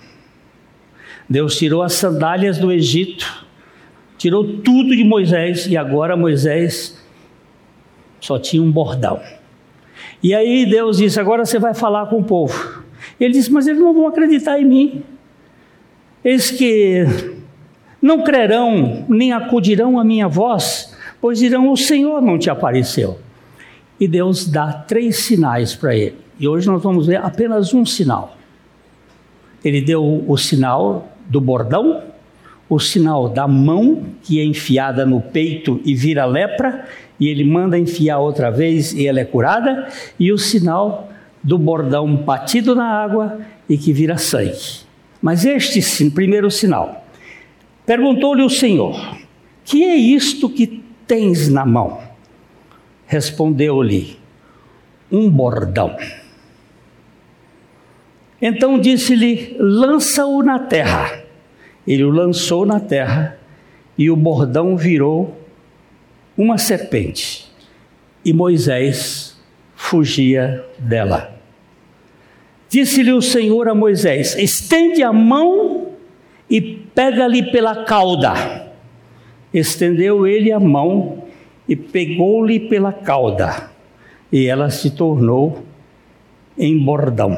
Deus 1.27 1.57
tirou 1.57 1.81
as 1.81 1.93
sandálias 1.93 2.57
do 2.57 2.71
Egito, 2.71 3.45
tirou 4.17 4.43
tudo 4.59 4.95
de 4.95 5.03
Moisés, 5.03 5.65
e 5.67 5.75
agora 5.75 6.15
Moisés 6.15 7.03
só 8.19 8.37
tinha 8.37 8.61
um 8.61 8.71
bordão. 8.71 9.19
E 10.21 10.35
aí 10.35 10.65
Deus 10.67 10.97
disse: 10.97 11.19
Agora 11.19 11.43
você 11.43 11.57
vai 11.57 11.73
falar 11.73 12.05
com 12.05 12.19
o 12.19 12.23
povo. 12.23 12.78
Ele 13.19 13.33
disse: 13.33 13.51
Mas 13.51 13.67
eles 13.67 13.79
não 13.79 13.93
vão 13.93 14.07
acreditar 14.07 14.59
em 14.59 14.65
mim. 14.65 15.03
Eles 16.23 16.51
que 16.51 17.05
não 18.01 18.23
crerão, 18.23 19.05
nem 19.09 19.33
acudirão 19.33 19.99
à 19.99 20.03
minha 20.03 20.27
voz, 20.27 20.95
pois 21.19 21.39
dirão: 21.39 21.71
O 21.71 21.77
Senhor 21.77 22.21
não 22.21 22.37
te 22.37 22.49
apareceu. 22.49 23.19
E 23.99 24.07
Deus 24.07 24.47
dá 24.47 24.71
três 24.71 25.17
sinais 25.17 25.75
para 25.75 25.95
ele. 25.95 26.15
E 26.39 26.47
hoje 26.47 26.67
nós 26.67 26.81
vamos 26.81 27.07
ver 27.07 27.17
apenas 27.17 27.73
um 27.73 27.85
sinal. 27.85 28.37
Ele 29.63 29.81
deu 29.81 30.23
o 30.25 30.37
sinal 30.37 31.11
do 31.27 31.41
bordão, 31.41 32.03
o 32.69 32.79
sinal 32.79 33.27
da 33.27 33.45
mão 33.45 34.05
que 34.23 34.39
é 34.39 34.45
enfiada 34.45 35.05
no 35.05 35.19
peito 35.19 35.81
e 35.83 35.93
vira 35.93 36.25
lepra, 36.25 36.85
e 37.19 37.27
ele 37.27 37.43
manda 37.43 37.77
enfiar 37.77 38.19
outra 38.19 38.49
vez 38.49 38.93
e 38.93 39.05
ela 39.05 39.19
é 39.19 39.25
curada, 39.25 39.89
e 40.17 40.31
o 40.31 40.37
sinal 40.37 41.08
do 41.43 41.57
bordão 41.57 42.15
batido 42.15 42.75
na 42.75 42.85
água 42.85 43.39
e 43.67 43.77
que 43.77 43.93
vira 43.93 44.17
sangue. 44.17 44.85
Mas 45.21 45.45
este 45.45 45.81
sim, 45.81 46.09
primeiro 46.09 46.49
sinal. 46.49 47.05
Perguntou-lhe 47.85 48.43
o 48.43 48.49
Senhor: 48.49 49.17
Que 49.63 49.83
é 49.83 49.95
isto 49.95 50.49
que 50.49 50.83
tens 51.07 51.49
na 51.49 51.65
mão? 51.65 51.99
Respondeu-lhe: 53.05 54.17
Um 55.11 55.29
bordão. 55.29 55.95
Então 58.41 58.79
disse-lhe: 58.79 59.55
Lança-o 59.59 60.41
na 60.43 60.59
terra. 60.59 61.23
Ele 61.87 62.03
o 62.03 62.09
lançou 62.09 62.65
na 62.65 62.79
terra 62.79 63.37
e 63.97 64.09
o 64.09 64.15
bordão 64.15 64.77
virou 64.77 65.35
uma 66.37 66.57
serpente 66.57 67.49
e 68.23 68.31
Moisés 68.31 69.28
fugia 69.89 70.63
dela. 70.77 71.33
Disse-lhe 72.69 73.11
o 73.11 73.21
Senhor 73.21 73.67
a 73.67 73.73
Moisés: 73.73 74.35
Estende 74.37 75.01
a 75.01 75.11
mão 75.11 75.89
e 76.47 76.61
pega-lhe 76.61 77.51
pela 77.51 77.83
cauda. 77.83 78.67
Estendeu 79.51 80.27
ele 80.27 80.51
a 80.51 80.59
mão 80.59 81.23
e 81.67 81.75
pegou-lhe 81.75 82.59
pela 82.59 82.93
cauda, 82.93 83.71
e 84.31 84.45
ela 84.45 84.69
se 84.69 84.91
tornou 84.91 85.63
em 86.55 86.77
bordão. 86.77 87.35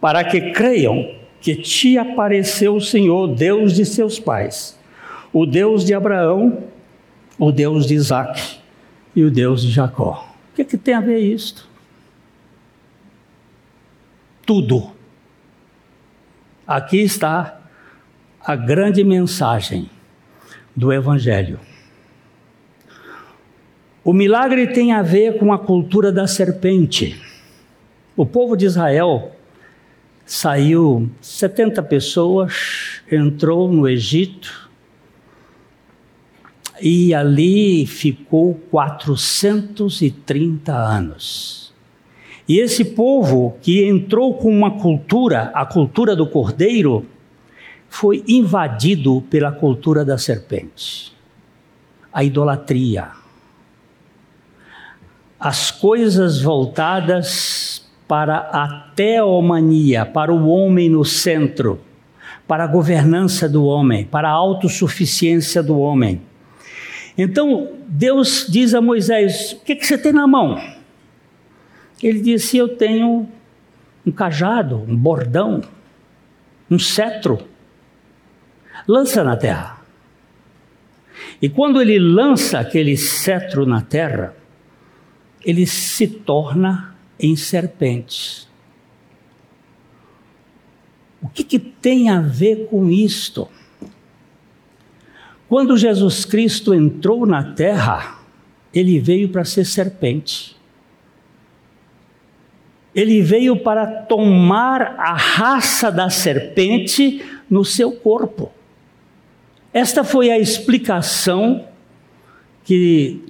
Para 0.00 0.24
que 0.24 0.52
creiam 0.52 1.10
que 1.40 1.54
te 1.54 1.98
apareceu 1.98 2.76
o 2.76 2.80
Senhor, 2.80 3.28
Deus 3.28 3.74
de 3.74 3.84
seus 3.84 4.18
pais, 4.18 4.78
o 5.32 5.44
Deus 5.44 5.84
de 5.84 5.92
Abraão, 5.92 6.64
o 7.38 7.52
Deus 7.52 7.86
de 7.86 7.94
Isaac 7.94 8.58
e 9.14 9.22
o 9.22 9.30
Deus 9.30 9.62
de 9.62 9.70
Jacó. 9.70 10.33
O 10.54 10.56
que, 10.56 10.62
é 10.62 10.64
que 10.64 10.78
tem 10.78 10.94
a 10.94 11.00
ver 11.00 11.18
isto? 11.18 11.68
Tudo. 14.46 14.92
Aqui 16.64 16.98
está 16.98 17.60
a 18.40 18.54
grande 18.54 19.02
mensagem 19.02 19.90
do 20.76 20.92
Evangelho. 20.92 21.58
O 24.04 24.12
milagre 24.12 24.68
tem 24.68 24.92
a 24.92 25.02
ver 25.02 25.40
com 25.40 25.52
a 25.52 25.58
cultura 25.58 26.12
da 26.12 26.28
serpente. 26.28 27.20
O 28.16 28.24
povo 28.24 28.56
de 28.56 28.64
Israel 28.64 29.34
saiu 30.24 31.10
70 31.20 31.82
pessoas, 31.82 33.02
entrou 33.10 33.66
no 33.66 33.88
Egito 33.88 34.63
e 36.80 37.14
ali 37.14 37.86
ficou 37.86 38.54
430 38.70 40.72
anos. 40.72 41.72
E 42.48 42.58
esse 42.58 42.84
povo 42.84 43.56
que 43.62 43.84
entrou 43.84 44.34
com 44.34 44.50
uma 44.50 44.72
cultura, 44.72 45.50
a 45.54 45.64
cultura 45.64 46.14
do 46.14 46.26
cordeiro, 46.26 47.06
foi 47.88 48.22
invadido 48.26 49.22
pela 49.30 49.52
cultura 49.52 50.04
da 50.04 50.18
serpente. 50.18 51.14
A 52.12 52.22
idolatria. 52.22 53.12
As 55.38 55.70
coisas 55.70 56.42
voltadas 56.42 57.88
para 58.06 58.36
a 58.36 58.90
teomania, 58.94 60.04
para 60.04 60.32
o 60.32 60.48
homem 60.48 60.90
no 60.90 61.04
centro, 61.04 61.80
para 62.46 62.64
a 62.64 62.66
governança 62.66 63.48
do 63.48 63.64
homem, 63.64 64.04
para 64.04 64.28
a 64.28 64.32
autossuficiência 64.32 65.62
do 65.62 65.78
homem. 65.78 66.20
Então, 67.16 67.72
Deus 67.86 68.46
diz 68.48 68.74
a 68.74 68.80
Moisés: 68.80 69.52
O 69.52 69.60
que, 69.64 69.76
que 69.76 69.86
você 69.86 69.96
tem 69.96 70.12
na 70.12 70.26
mão? 70.26 70.60
Ele 72.02 72.20
disse: 72.20 72.56
Eu 72.56 72.68
tenho 72.76 73.28
um 74.04 74.10
cajado, 74.10 74.76
um 74.76 74.96
bordão, 74.96 75.62
um 76.70 76.78
cetro. 76.78 77.38
Lança 78.86 79.22
na 79.22 79.36
terra. 79.36 79.82
E 81.40 81.48
quando 81.48 81.80
ele 81.80 81.98
lança 81.98 82.58
aquele 82.58 82.96
cetro 82.96 83.64
na 83.64 83.80
terra, 83.80 84.34
ele 85.44 85.66
se 85.66 86.06
torna 86.06 86.94
em 87.18 87.36
serpentes. 87.36 88.48
O 91.22 91.28
que, 91.28 91.44
que 91.44 91.58
tem 91.58 92.10
a 92.10 92.20
ver 92.20 92.66
com 92.66 92.90
isto? 92.90 93.48
Quando 95.54 95.76
Jesus 95.76 96.24
Cristo 96.24 96.74
entrou 96.74 97.24
na 97.24 97.54
terra, 97.54 98.18
ele 98.74 98.98
veio 98.98 99.28
para 99.28 99.44
ser 99.44 99.64
serpente. 99.64 100.56
Ele 102.92 103.22
veio 103.22 103.56
para 103.58 103.86
tomar 103.86 104.96
a 104.98 105.14
raça 105.14 105.92
da 105.92 106.10
serpente 106.10 107.24
no 107.48 107.64
seu 107.64 107.92
corpo. 107.92 108.50
Esta 109.72 110.02
foi 110.02 110.28
a 110.28 110.40
explicação 110.40 111.64
que 112.64 113.22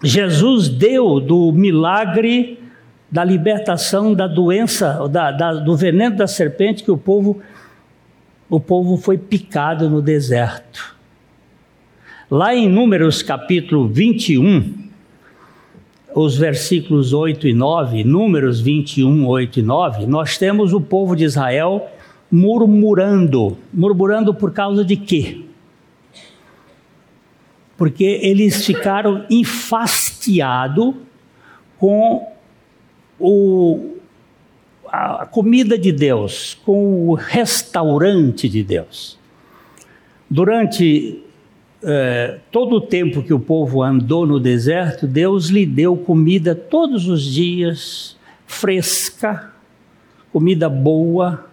Jesus 0.00 0.68
deu 0.68 1.18
do 1.18 1.50
milagre 1.50 2.56
da 3.10 3.24
libertação 3.24 4.14
da 4.14 4.28
doença, 4.28 5.08
da, 5.08 5.32
da, 5.32 5.54
do 5.54 5.76
veneno 5.76 6.14
da 6.14 6.28
serpente 6.28 6.84
que 6.84 6.90
o 6.92 6.96
povo, 6.96 7.42
o 8.48 8.60
povo 8.60 8.96
foi 8.96 9.18
picado 9.18 9.90
no 9.90 10.00
deserto. 10.00 10.93
Lá 12.36 12.52
em 12.52 12.68
Números 12.68 13.22
capítulo 13.22 13.86
21, 13.86 14.88
os 16.12 16.36
versículos 16.36 17.12
8 17.12 17.46
e 17.46 17.54
9, 17.54 18.02
Números 18.02 18.60
21, 18.60 19.24
8 19.24 19.60
e 19.60 19.62
9, 19.62 20.06
nós 20.06 20.36
temos 20.36 20.72
o 20.72 20.80
povo 20.80 21.14
de 21.14 21.22
Israel 21.22 21.88
murmurando. 22.28 23.56
Murmurando 23.72 24.34
por 24.34 24.52
causa 24.52 24.84
de 24.84 24.96
quê? 24.96 25.42
Porque 27.76 28.18
eles 28.20 28.66
ficaram 28.66 29.24
enfastiados 29.30 30.92
com 31.78 32.32
o, 33.16 33.94
a 34.88 35.24
comida 35.24 35.78
de 35.78 35.92
Deus, 35.92 36.58
com 36.66 37.10
o 37.10 37.14
restaurante 37.14 38.48
de 38.48 38.64
Deus. 38.64 39.16
Durante 40.28 41.23
eh, 41.84 42.38
todo 42.50 42.76
o 42.76 42.80
tempo 42.80 43.22
que 43.22 43.34
o 43.34 43.38
povo 43.38 43.82
andou 43.82 44.26
no 44.26 44.40
deserto, 44.40 45.06
Deus 45.06 45.48
lhe 45.48 45.66
deu 45.66 45.96
comida 45.96 46.54
todos 46.54 47.08
os 47.08 47.22
dias, 47.22 48.16
fresca, 48.46 49.52
comida 50.32 50.68
boa, 50.68 51.46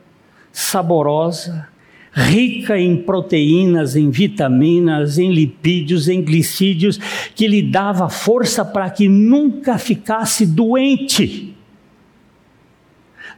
saborosa, 0.51 1.67
rica 2.13 2.77
em 2.77 2.97
proteínas, 2.97 3.95
em 3.95 4.09
vitaminas, 4.09 5.17
em 5.17 5.31
lipídios, 5.31 6.07
em 6.07 6.21
glicídios, 6.21 6.97
que 7.35 7.47
lhe 7.47 7.61
dava 7.61 8.09
força 8.09 8.65
para 8.65 8.89
que 8.89 9.07
nunca 9.07 9.77
ficasse 9.77 10.45
doente. 10.45 11.55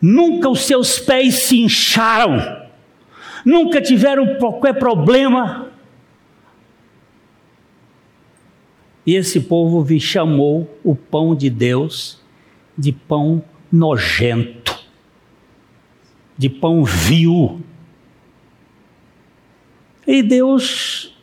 Nunca 0.01 0.49
os 0.49 0.65
seus 0.65 0.99
pés 0.99 1.35
se 1.35 1.61
incharam, 1.61 2.63
nunca 3.45 3.81
tiveram 3.81 4.35
qualquer 4.35 4.73
problema. 4.73 5.72
E 9.05 9.15
esse 9.15 9.41
povo 9.41 9.85
chamou 9.99 10.79
o 10.83 10.95
pão 10.95 11.35
de 11.35 11.49
Deus 11.49 12.21
de 12.77 12.91
pão 12.91 13.43
nojento, 13.71 14.79
de 16.37 16.49
pão 16.49 16.83
vil 16.83 17.61
e 20.05 20.21
Deus, 20.21 21.15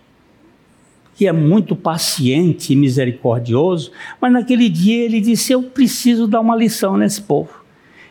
que 1.14 1.26
é 1.26 1.32
muito 1.32 1.76
paciente 1.76 2.72
e 2.72 2.76
misericordioso, 2.76 3.92
mas 4.20 4.32
naquele 4.32 4.68
dia 4.68 5.04
ele 5.04 5.20
disse: 5.20 5.52
Eu 5.52 5.64
preciso 5.64 6.26
dar 6.26 6.40
uma 6.40 6.56
lição 6.56 6.96
nesse 6.96 7.20
povo. 7.20 7.60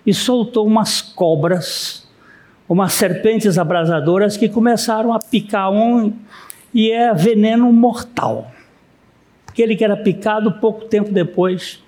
E 0.06 0.14
soltou 0.14 0.66
umas 0.66 1.02
cobras, 1.02 2.08
umas 2.68 2.94
serpentes 2.94 3.58
abrasadoras 3.58 4.38
que 4.38 4.48
começaram 4.48 5.12
a 5.12 5.20
picar 5.20 5.72
um, 5.72 6.14
e 6.74 6.92
é 6.92 7.14
veneno 7.14 7.72
mortal. 7.74 8.52
Aquele 9.50 9.76
que 9.76 9.84
era 9.84 9.98
picado, 9.98 10.52
pouco 10.54 10.86
tempo 10.86 11.12
depois, 11.12 11.82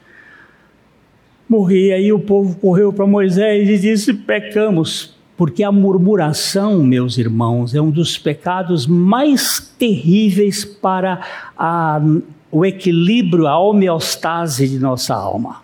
morria. 1.48 2.00
E 2.00 2.12
o 2.12 2.20
povo 2.20 2.56
correu 2.56 2.92
para 2.92 3.06
Moisés 3.06 3.70
e 3.70 3.78
disse: 3.78 4.14
Pecamos, 4.14 5.16
porque 5.38 5.64
a 5.64 5.72
murmuração, 5.72 6.84
meus 6.84 7.20
irmãos, 7.20 7.76
é 7.76 7.82
um 7.82 7.92
dos 7.92 8.18
pecados 8.18 8.88
mais 8.88 9.60
terríveis 9.78 10.66
para 10.66 11.22
a, 11.56 12.02
o 12.52 12.66
equilíbrio, 12.66 13.48
a 13.48 13.60
homeostase 13.60 14.68
de 14.68 14.80
nossa 14.80 15.14
alma. 15.14 15.62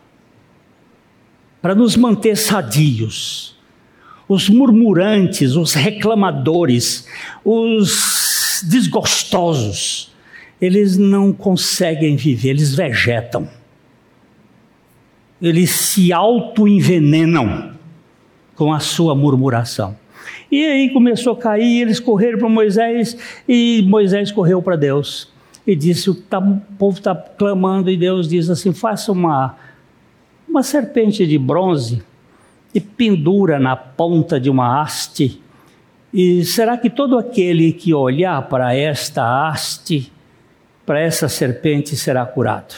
Para 1.61 1.73
nos 1.73 1.97
manter 1.97 2.37
sadios. 2.37 3.57
Os 4.29 4.49
murmurantes, 4.49 5.55
os 5.55 5.73
reclamadores, 5.73 7.07
os 7.45 8.61
desgostosos, 8.67 10.11
eles 10.61 10.97
não 10.97 11.31
conseguem 11.31 12.15
viver, 12.15 12.49
eles 12.49 12.73
vegetam. 12.73 13.47
Eles 15.41 15.69
se 15.69 16.11
auto-envenenam 16.11 17.71
com 18.55 18.73
a 18.73 18.79
sua 18.79 19.13
murmuração. 19.13 19.95
E 20.51 20.65
aí 20.65 20.89
começou 20.91 21.33
a 21.33 21.37
cair, 21.37 21.81
eles 21.81 21.99
correram 21.99 22.39
para 22.39 22.49
Moisés 22.49 23.17
e 23.47 23.83
Moisés 23.87 24.31
correu 24.31 24.61
para 24.61 24.75
Deus 24.75 25.31
e 25.65 25.75
disse: 25.75 26.09
o, 26.09 26.15
tá, 26.15 26.39
o 26.39 26.61
povo 26.77 26.97
está 26.97 27.13
clamando, 27.13 27.91
e 27.91 27.97
Deus 27.97 28.27
diz 28.27 28.49
assim: 28.49 28.73
faça 28.73 29.11
uma, 29.11 29.57
uma 30.47 30.63
serpente 30.63 31.27
de 31.27 31.37
bronze 31.37 32.01
e 32.73 32.79
pendura 32.79 33.59
na 33.59 33.75
ponta 33.75 34.39
de 34.39 34.49
uma 34.49 34.81
haste. 34.81 35.41
E 36.13 36.45
será 36.45 36.77
que 36.77 36.89
todo 36.89 37.17
aquele 37.17 37.73
que 37.73 37.93
olhar 37.93 38.41
para 38.47 38.73
esta 38.73 39.47
haste, 39.47 40.11
para 40.87 41.01
essa 41.01 41.27
serpente, 41.27 41.97
será 41.97 42.25
curado? 42.25 42.73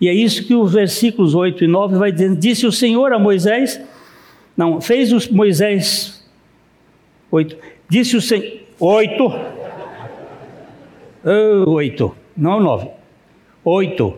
E 0.00 0.08
é 0.08 0.14
isso 0.14 0.44
que 0.44 0.54
os 0.54 0.72
versículos 0.72 1.34
8 1.34 1.64
e 1.64 1.66
9 1.68 1.98
vai 1.98 2.10
dizendo. 2.10 2.36
Disse 2.36 2.66
o 2.66 2.72
Senhor 2.72 3.12
a 3.12 3.18
Moisés, 3.18 3.78
não, 4.56 4.80
fez 4.80 5.12
os 5.12 5.28
Moisés 5.28 6.26
8. 7.30 7.56
Disse 7.88 8.16
o 8.16 8.22
Senhor 8.22 8.52
8 8.80 9.56
8, 11.66 12.16
não 12.36 12.60
9. 12.60 12.88
8. 13.64 14.16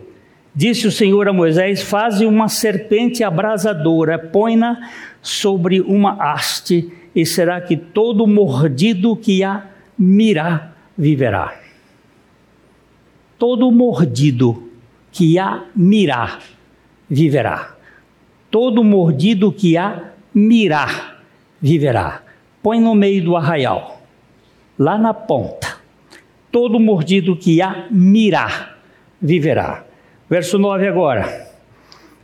Disse 0.55 0.87
o 0.87 0.91
Senhor 0.91 1.27
a 1.27 1.33
Moisés: 1.33 1.81
Faze 1.81 2.25
uma 2.25 2.47
serpente 2.47 3.23
abrasadora, 3.23 4.19
põe-na 4.19 4.91
sobre 5.21 5.81
uma 5.81 6.21
haste, 6.21 6.91
e 7.15 7.25
será 7.25 7.59
que 7.59 7.75
todo 7.75 8.27
mordido 8.27 9.15
que 9.15 9.43
a 9.43 9.65
mirar 9.97 10.77
viverá. 10.95 11.68
Todo 13.39 13.71
mordido 13.71 14.69
que 15.13 15.39
a 15.39 15.63
mirar 15.73 16.41
viverá. 17.09 17.75
Todo 18.51 18.83
mordido 18.83 19.49
que 19.49 19.77
a 19.77 20.11
mirar 20.35 21.23
viverá. 21.61 22.21
Põe 22.61 22.81
no 22.81 22.93
meio 22.93 23.23
do 23.23 23.37
arraial, 23.37 24.01
lá 24.77 24.97
na 24.97 25.13
ponta. 25.13 25.77
Todo 26.51 26.81
mordido 26.81 27.33
que 27.37 27.61
a 27.61 27.87
mirar 27.89 28.77
viverá. 29.21 29.85
Verso 30.29 30.59
9 30.59 30.85
agora. 30.87 31.49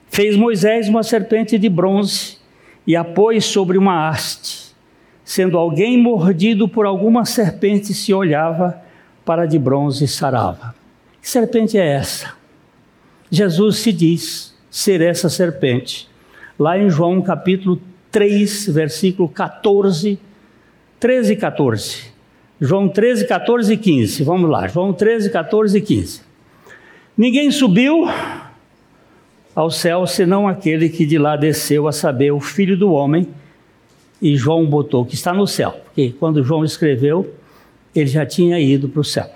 Fez 0.09 0.35
Moisés 0.35 0.89
uma 0.89 1.01
serpente 1.01 1.57
de 1.57 1.69
bronze 1.69 2.37
e 2.85 2.93
a 2.93 3.05
pôs 3.05 3.45
sobre 3.45 3.77
uma 3.77 4.09
haste. 4.09 4.75
Sendo 5.23 5.57
alguém 5.57 5.97
mordido 5.97 6.67
por 6.67 6.85
alguma 6.85 7.23
serpente, 7.23 7.93
se 7.93 8.13
olhava 8.13 8.81
para 9.23 9.45
de 9.45 9.57
bronze 9.57 10.03
e 10.03 10.07
sarava. 10.07 10.75
Que 11.25 11.31
serpente 11.31 11.75
é 11.75 11.83
essa? 11.83 12.33
Jesus 13.31 13.77
se 13.77 13.91
diz 13.91 14.55
ser 14.69 15.01
essa 15.01 15.27
serpente. 15.27 16.07
Lá 16.57 16.77
em 16.77 16.87
João 16.87 17.19
capítulo 17.19 17.81
3, 18.11 18.69
versículo 18.69 19.27
14, 19.27 20.19
13 20.99 21.33
e 21.33 21.35
14. 21.35 22.03
João 22.61 22.87
13, 22.87 23.25
14 23.25 23.73
e 23.73 23.75
15. 23.75 24.23
Vamos 24.23 24.47
lá, 24.51 24.67
João 24.67 24.93
13, 24.93 25.31
14 25.31 25.75
e 25.75 25.81
15. 25.81 26.21
Ninguém 27.17 27.49
subiu 27.49 28.07
ao 29.55 29.71
céu 29.71 30.05
senão 30.05 30.47
aquele 30.47 30.89
que 30.89 31.07
de 31.07 31.17
lá 31.17 31.35
desceu, 31.35 31.87
a 31.87 31.91
saber, 31.91 32.29
o 32.29 32.39
Filho 32.39 32.77
do 32.77 32.91
Homem. 32.91 33.27
E 34.21 34.35
João 34.35 34.63
botou 34.67 35.03
que 35.03 35.15
está 35.15 35.33
no 35.33 35.47
céu, 35.47 35.71
porque 35.85 36.13
quando 36.19 36.43
João 36.43 36.63
escreveu, 36.63 37.33
ele 37.95 38.05
já 38.05 38.27
tinha 38.27 38.59
ido 38.59 38.87
para 38.87 39.01
o 39.01 39.03
céu. 39.03 39.27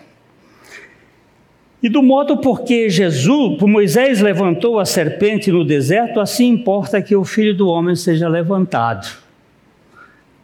E 1.82 1.88
do 1.88 2.03
modo 2.03 2.38
porque 2.38 2.89
Jesus, 2.89 3.57
por 3.57 3.67
Moisés 3.67 4.19
levantou 4.19 4.80
a 4.80 4.86
serpente 4.86 5.49
no 5.49 5.63
deserto, 5.63 6.19
assim 6.19 6.49
importa 6.49 7.01
que 7.01 7.15
o 7.15 7.23
filho 7.23 7.55
do 7.55 7.69
homem 7.69 7.95
seja 7.95 8.27
levantado, 8.27 9.07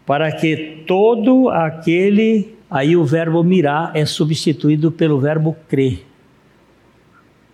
para 0.05 0.31
que 0.31 0.83
todo 0.87 1.49
aquele, 1.49 2.55
aí 2.71 2.95
o 2.95 3.03
verbo 3.03 3.43
mirar 3.43 3.91
é 3.93 4.05
substituído 4.05 4.89
pelo 4.93 5.19
verbo 5.19 5.57
crer, 5.67 6.05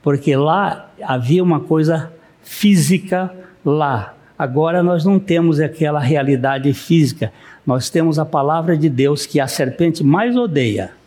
porque 0.04 0.36
lá 0.36 0.92
havia 1.02 1.44
uma 1.44 1.60
coisa 1.60 2.14
física 2.44 3.34
lá. 3.66 4.16
Agora 4.38 4.84
nós 4.84 5.04
não 5.04 5.20
temos 5.20 5.60
aquela 5.60 6.00
realidade 6.00 6.72
física, 6.74 7.34
nós 7.66 7.90
temos 7.90 8.20
a 8.20 8.26
palavra 8.26 8.78
de 8.78 8.90
Deus 8.90 9.26
que 9.26 9.40
a 9.40 9.48
serpente 9.48 10.04
mais 10.04 10.36
odeia 10.36 11.01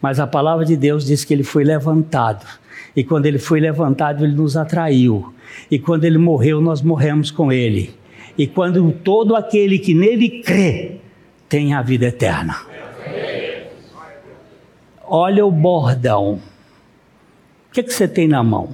mas 0.00 0.20
a 0.20 0.26
palavra 0.26 0.64
de 0.64 0.76
Deus 0.76 1.04
diz 1.04 1.24
que 1.24 1.32
ele 1.32 1.42
foi 1.42 1.64
levantado. 1.64 2.46
E 2.94 3.04
quando 3.04 3.26
ele 3.26 3.38
foi 3.38 3.60
levantado, 3.60 4.24
ele 4.24 4.34
nos 4.34 4.56
atraiu. 4.56 5.34
E 5.70 5.78
quando 5.78 6.04
ele 6.04 6.18
morreu, 6.18 6.60
nós 6.60 6.82
morremos 6.82 7.30
com 7.30 7.52
ele. 7.52 7.94
E 8.36 8.46
quando 8.46 8.92
todo 8.92 9.34
aquele 9.34 9.78
que 9.78 9.94
nele 9.94 10.42
crê 10.42 10.96
tem 11.48 11.74
a 11.74 11.82
vida 11.82 12.06
eterna. 12.06 12.56
Olha 15.06 15.44
o 15.46 15.50
bordão. 15.50 16.40
O 17.68 17.72
que, 17.72 17.82
que 17.82 17.92
você 17.92 18.08
tem 18.08 18.26
na 18.26 18.42
mão? 18.42 18.70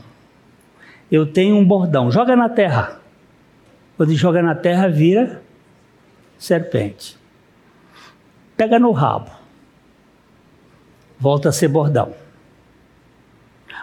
Eu 1.10 1.26
tenho 1.26 1.56
um 1.56 1.64
bordão. 1.64 2.10
Joga 2.10 2.34
na 2.34 2.48
terra. 2.48 3.00
Quando 3.96 4.14
joga 4.14 4.42
na 4.42 4.54
terra, 4.54 4.88
vira 4.88 5.42
serpente. 6.38 7.16
Pega 8.56 8.78
no 8.78 8.92
rabo 8.92 9.41
volta 11.22 11.50
a 11.50 11.52
ser 11.52 11.68
bordão. 11.68 12.12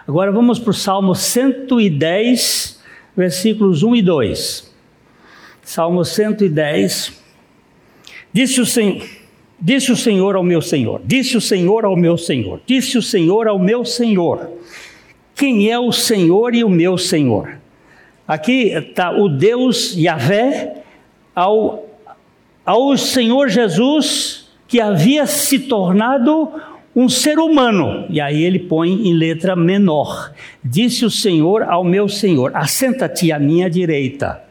Agora 0.06 0.30
vamos 0.30 0.58
para 0.58 0.72
o 0.72 0.74
Salmo 0.74 1.14
110, 1.14 2.78
versículos 3.16 3.82
1 3.82 3.96
e 3.96 4.02
2. 4.02 4.74
Salmo 5.62 6.04
110. 6.04 7.18
Disse 8.30 8.60
o 8.60 8.66
Senhor. 8.66 9.06
Disse 9.58 9.90
o 9.90 9.96
Senhor 9.96 10.36
ao 10.36 10.42
meu 10.42 10.62
Senhor, 10.62 11.02
disse 11.04 11.36
o 11.36 11.40
Senhor 11.40 11.84
ao 11.84 11.94
meu 11.94 12.16
Senhor, 12.16 12.62
disse 12.66 12.96
o 12.96 13.02
Senhor 13.02 13.46
ao 13.46 13.58
meu 13.58 13.84
Senhor. 13.84 14.50
Quem 15.34 15.70
é 15.70 15.78
o 15.78 15.92
Senhor 15.92 16.54
e 16.54 16.64
o 16.64 16.68
meu 16.70 16.96
Senhor? 16.96 17.58
Aqui 18.26 18.68
está 18.68 19.10
o 19.10 19.28
Deus 19.28 19.94
Yahvé 19.94 20.82
ao, 21.34 21.86
ao 22.64 22.96
Senhor 22.96 23.50
Jesus, 23.50 24.50
que 24.66 24.80
havia 24.80 25.26
se 25.26 25.58
tornado 25.58 26.50
um 26.94 27.08
ser 27.08 27.38
humano. 27.38 28.06
E 28.08 28.20
aí 28.20 28.42
ele 28.42 28.58
põe 28.58 29.08
em 29.08 29.14
letra 29.14 29.54
menor: 29.54 30.32
Disse 30.62 31.04
o 31.04 31.10
Senhor 31.10 31.62
ao 31.62 31.84
meu 31.84 32.08
Senhor: 32.08 32.52
Assenta-te 32.54 33.32
à 33.32 33.38
minha 33.38 33.68
direita, 33.68 34.42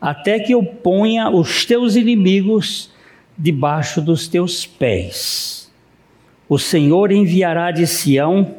até 0.00 0.38
que 0.38 0.52
eu 0.52 0.62
ponha 0.62 1.30
os 1.30 1.64
teus 1.64 1.96
inimigos 1.96 2.90
debaixo 3.36 4.00
dos 4.00 4.28
teus 4.28 4.66
pés. 4.66 5.70
O 6.48 6.58
Senhor 6.58 7.12
enviará 7.12 7.70
de 7.70 7.86
Sião 7.86 8.56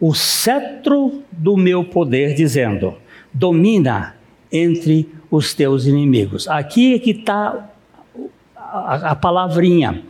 o 0.00 0.14
cetro 0.14 1.22
do 1.30 1.56
meu 1.56 1.84
poder, 1.84 2.34
dizendo: 2.34 2.94
Domina 3.32 4.16
entre 4.50 5.08
os 5.30 5.54
teus 5.54 5.86
inimigos. 5.86 6.46
Aqui 6.48 6.94
é 6.94 6.98
que 6.98 7.12
está 7.12 7.70
a, 8.56 9.10
a 9.12 9.14
palavrinha 9.14 10.02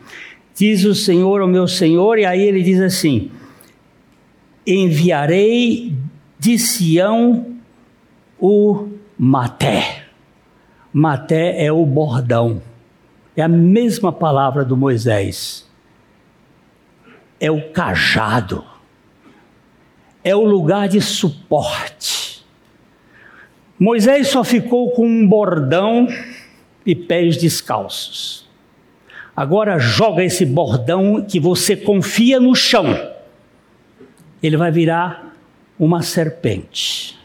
diz 0.54 0.84
o 0.84 0.94
Senhor 0.94 1.40
ao 1.40 1.48
meu 1.48 1.66
Senhor, 1.66 2.18
e 2.18 2.24
aí 2.24 2.40
ele 2.40 2.62
diz 2.62 2.80
assim: 2.80 3.30
enviarei 4.66 5.96
de 6.38 6.58
Sião 6.58 7.56
o 8.38 8.88
maté. 9.18 10.06
Maté 10.92 11.64
é 11.64 11.72
o 11.72 11.86
bordão, 11.86 12.60
é 13.34 13.42
a 13.42 13.48
mesma 13.48 14.12
palavra 14.12 14.62
do 14.62 14.76
Moisés, 14.76 15.66
é 17.40 17.50
o 17.50 17.70
cajado, 17.70 18.62
é 20.22 20.36
o 20.36 20.44
lugar 20.44 20.88
de 20.88 21.00
suporte. 21.00 22.44
Moisés 23.78 24.28
só 24.28 24.44
ficou 24.44 24.90
com 24.90 25.06
um 25.06 25.26
bordão 25.26 26.06
e 26.84 26.94
pés 26.94 27.38
descalços. 27.38 28.41
Agora 29.34 29.78
joga 29.78 30.22
esse 30.22 30.44
bordão 30.44 31.24
que 31.24 31.40
você 31.40 31.74
confia 31.74 32.38
no 32.38 32.54
chão. 32.54 32.86
Ele 34.42 34.56
vai 34.56 34.70
virar 34.70 35.34
uma 35.78 36.02
serpente. 36.02 37.18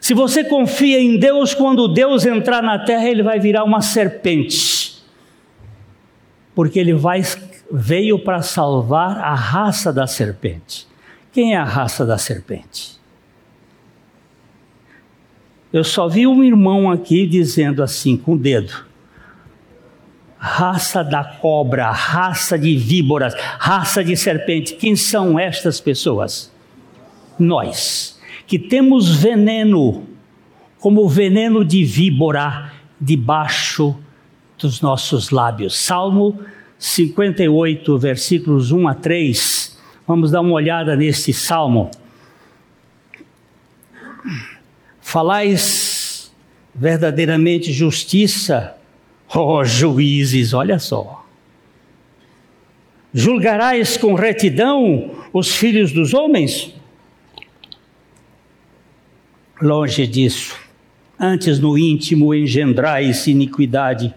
Se 0.00 0.14
você 0.14 0.44
confia 0.44 1.00
em 1.00 1.18
Deus, 1.18 1.52
quando 1.52 1.88
Deus 1.88 2.24
entrar 2.24 2.62
na 2.62 2.78
terra, 2.78 3.08
ele 3.08 3.24
vai 3.24 3.40
virar 3.40 3.64
uma 3.64 3.80
serpente. 3.80 5.02
Porque 6.54 6.78
ele 6.78 6.92
vai, 6.92 7.22
veio 7.72 8.18
para 8.18 8.40
salvar 8.42 9.18
a 9.18 9.34
raça 9.34 9.92
da 9.92 10.06
serpente. 10.06 10.86
Quem 11.32 11.54
é 11.54 11.56
a 11.56 11.64
raça 11.64 12.06
da 12.06 12.18
serpente? 12.18 13.00
Eu 15.72 15.82
só 15.82 16.06
vi 16.06 16.26
um 16.26 16.44
irmão 16.44 16.88
aqui 16.88 17.26
dizendo 17.26 17.82
assim, 17.82 18.16
com 18.16 18.34
o 18.34 18.38
dedo: 18.38 18.85
raça 20.38 21.02
da 21.02 21.24
cobra, 21.24 21.90
raça 21.90 22.58
de 22.58 22.76
víboras, 22.76 23.34
raça 23.58 24.04
de 24.04 24.16
serpente. 24.16 24.74
Quem 24.74 24.94
são 24.94 25.38
estas 25.38 25.80
pessoas? 25.80 26.52
Nós, 27.38 28.20
que 28.46 28.58
temos 28.58 29.16
veneno, 29.16 30.04
como 30.78 31.08
veneno 31.08 31.64
de 31.64 31.84
víbora, 31.84 32.72
debaixo 33.00 33.96
dos 34.58 34.80
nossos 34.80 35.30
lábios. 35.30 35.76
Salmo 35.76 36.38
58, 36.78 37.98
versículos 37.98 38.72
1 38.72 38.88
a 38.88 38.94
3. 38.94 39.78
Vamos 40.06 40.30
dar 40.30 40.40
uma 40.40 40.52
olhada 40.52 40.94
nesse 40.96 41.32
salmo. 41.32 41.90
Falais 45.00 46.32
verdadeiramente 46.74 47.72
justiça 47.72 48.76
oh, 49.34 49.64
juízes, 49.64 50.52
olha 50.52 50.78
só. 50.78 51.24
Julgarás 53.12 53.96
com 53.96 54.14
retidão 54.14 55.10
os 55.32 55.54
filhos 55.54 55.92
dos 55.92 56.12
homens? 56.12 56.74
Longe 59.60 60.06
disso. 60.06 60.54
Antes 61.18 61.58
no 61.58 61.78
íntimo 61.78 62.34
engendrais 62.34 63.26
iniquidade 63.26 64.14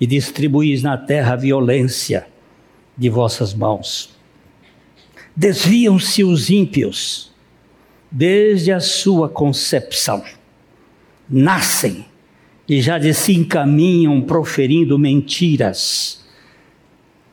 e 0.00 0.06
distribuís 0.06 0.82
na 0.82 0.96
terra 0.96 1.34
a 1.34 1.36
violência 1.36 2.26
de 2.96 3.10
vossas 3.10 3.52
mãos. 3.52 4.16
Desviam-se 5.36 6.24
os 6.24 6.48
ímpios 6.48 7.30
desde 8.10 8.72
a 8.72 8.80
sua 8.80 9.28
concepção. 9.28 10.24
Nascem 11.28 12.06
e 12.70 12.80
já 12.80 12.98
de 12.98 13.12
se 13.12 13.36
encaminham 13.36 14.20
proferindo 14.20 14.96
mentiras. 14.96 16.24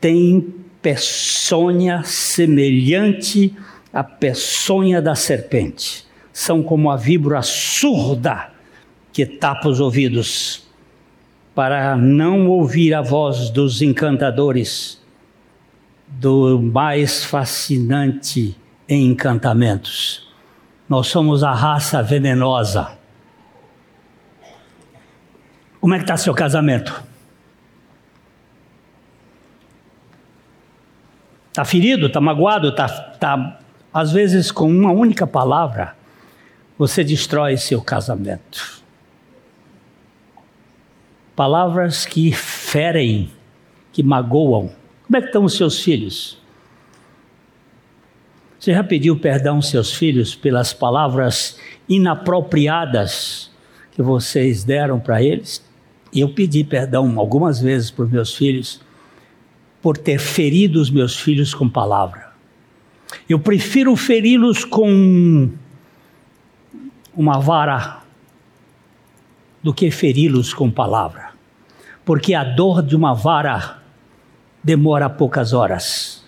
Tem 0.02 0.42
peçonha 0.82 2.02
semelhante 2.04 3.54
à 3.94 4.04
peçonha 4.04 5.00
da 5.00 5.14
serpente. 5.14 6.08
São 6.34 6.64
como 6.64 6.90
a 6.90 6.98
víbora 6.98 7.44
surda 7.44 8.50
que 9.14 9.28
tapa 9.28 9.70
os 9.70 9.80
ouvidos 9.80 10.64
para 11.54 11.96
não 11.96 12.48
ouvir 12.48 12.96
a 12.96 13.04
voz 13.04 13.52
dos 13.52 13.84
encantadores, 13.84 15.00
do 16.08 16.60
mais 16.60 17.24
fascinante 17.24 18.58
em 18.90 19.12
encantamentos. 19.12 20.28
Nós 20.90 21.06
somos 21.06 21.44
a 21.44 21.54
raça 21.54 22.02
venenosa. 22.02 22.97
Como 25.88 25.96
é 25.96 26.00
que 26.00 26.04
está 26.04 26.18
seu 26.18 26.34
casamento? 26.34 27.02
Está 31.48 31.64
ferido, 31.64 32.08
está 32.08 32.20
magoado, 32.20 32.68
está. 32.68 32.90
Tá, 32.90 33.62
às 33.94 34.12
vezes, 34.12 34.52
com 34.52 34.70
uma 34.70 34.92
única 34.92 35.26
palavra, 35.26 35.96
você 36.78 37.06
destrói 37.06 37.56
seu 37.56 37.82
casamento. 37.82 38.84
Palavras 41.34 42.06
que 42.06 42.34
ferem, 42.34 43.32
que 43.94 44.04
magoam. 44.04 44.70
Como 45.06 45.16
é 45.16 45.22
que 45.22 45.28
estão 45.28 45.46
os 45.46 45.56
seus 45.56 45.82
filhos? 45.82 46.38
Você 48.60 48.74
já 48.74 48.84
pediu 48.84 49.18
perdão 49.18 49.56
aos 49.56 49.70
seus 49.70 49.94
filhos 49.94 50.36
pelas 50.36 50.74
palavras 50.74 51.58
inapropriadas 51.88 53.50
que 53.94 54.02
vocês 54.02 54.66
deram 54.66 55.00
para 55.00 55.24
eles? 55.24 55.66
Eu 56.14 56.30
pedi 56.30 56.64
perdão 56.64 57.20
algumas 57.20 57.60
vezes 57.60 57.92
por 57.92 58.10
meus 58.10 58.36
filhos 58.36 58.82
por 59.82 59.98
ter 59.98 60.20
ferido 60.20 60.82
os 60.82 60.90
meus 60.90 61.16
filhos 61.16 61.54
com 61.54 61.70
palavra. 61.70 62.32
Eu 63.30 63.40
prefiro 63.40 63.96
feri-los 63.96 64.66
com 64.66 65.50
uma 67.16 67.40
vara 67.40 68.02
do 69.64 69.74
que 69.74 69.90
feri-los 69.90 70.54
com 70.54 70.70
palavra, 70.70 71.30
porque 72.06 72.34
a 72.34 72.44
dor 72.44 72.82
de 72.82 72.96
uma 72.96 73.14
vara 73.14 73.82
demora 74.64 75.10
poucas 75.10 75.54
horas, 75.54 76.26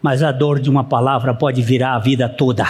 mas 0.00 0.22
a 0.22 0.32
dor 0.32 0.58
de 0.58 0.70
uma 0.70 0.84
palavra 0.84 1.34
pode 1.34 1.60
virar 1.62 1.94
a 1.94 1.98
vida 1.98 2.28
toda. 2.28 2.66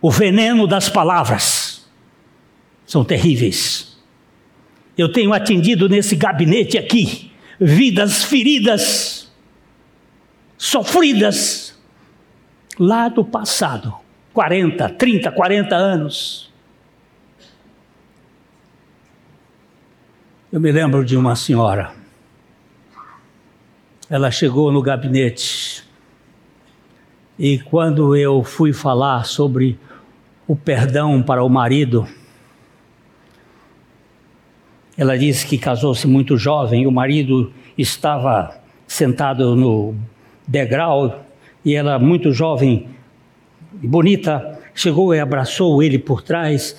O 0.00 0.10
veneno 0.10 0.66
das 0.66 0.88
palavras 0.88 1.88
são 2.86 3.04
terríveis. 3.04 3.87
Eu 4.98 5.08
tenho 5.08 5.32
atendido 5.32 5.88
nesse 5.88 6.16
gabinete 6.16 6.76
aqui 6.76 7.30
vidas 7.60 8.24
feridas, 8.24 9.32
sofridas 10.56 11.80
lá 12.76 13.08
do 13.08 13.24
passado 13.24 13.94
40, 14.32 14.88
30, 14.90 15.30
40 15.30 15.76
anos. 15.76 16.52
Eu 20.50 20.60
me 20.60 20.72
lembro 20.72 21.04
de 21.04 21.16
uma 21.16 21.36
senhora. 21.36 21.92
Ela 24.10 24.32
chegou 24.32 24.72
no 24.72 24.82
gabinete 24.82 25.84
e 27.38 27.60
quando 27.60 28.16
eu 28.16 28.42
fui 28.42 28.72
falar 28.72 29.24
sobre 29.26 29.78
o 30.46 30.56
perdão 30.56 31.22
para 31.22 31.44
o 31.44 31.48
marido, 31.48 32.08
ela 34.98 35.16
disse 35.16 35.46
que 35.46 35.56
casou-se 35.56 36.04
muito 36.08 36.36
jovem, 36.36 36.84
o 36.84 36.90
marido 36.90 37.52
estava 37.78 38.60
sentado 38.84 39.54
no 39.54 39.94
degrau 40.44 41.24
e 41.64 41.74
ela, 41.74 42.00
muito 42.00 42.32
jovem 42.32 42.88
e 43.80 43.86
bonita, 43.86 44.58
chegou 44.74 45.14
e 45.14 45.20
abraçou 45.20 45.80
ele 45.80 46.00
por 46.00 46.20
trás 46.20 46.76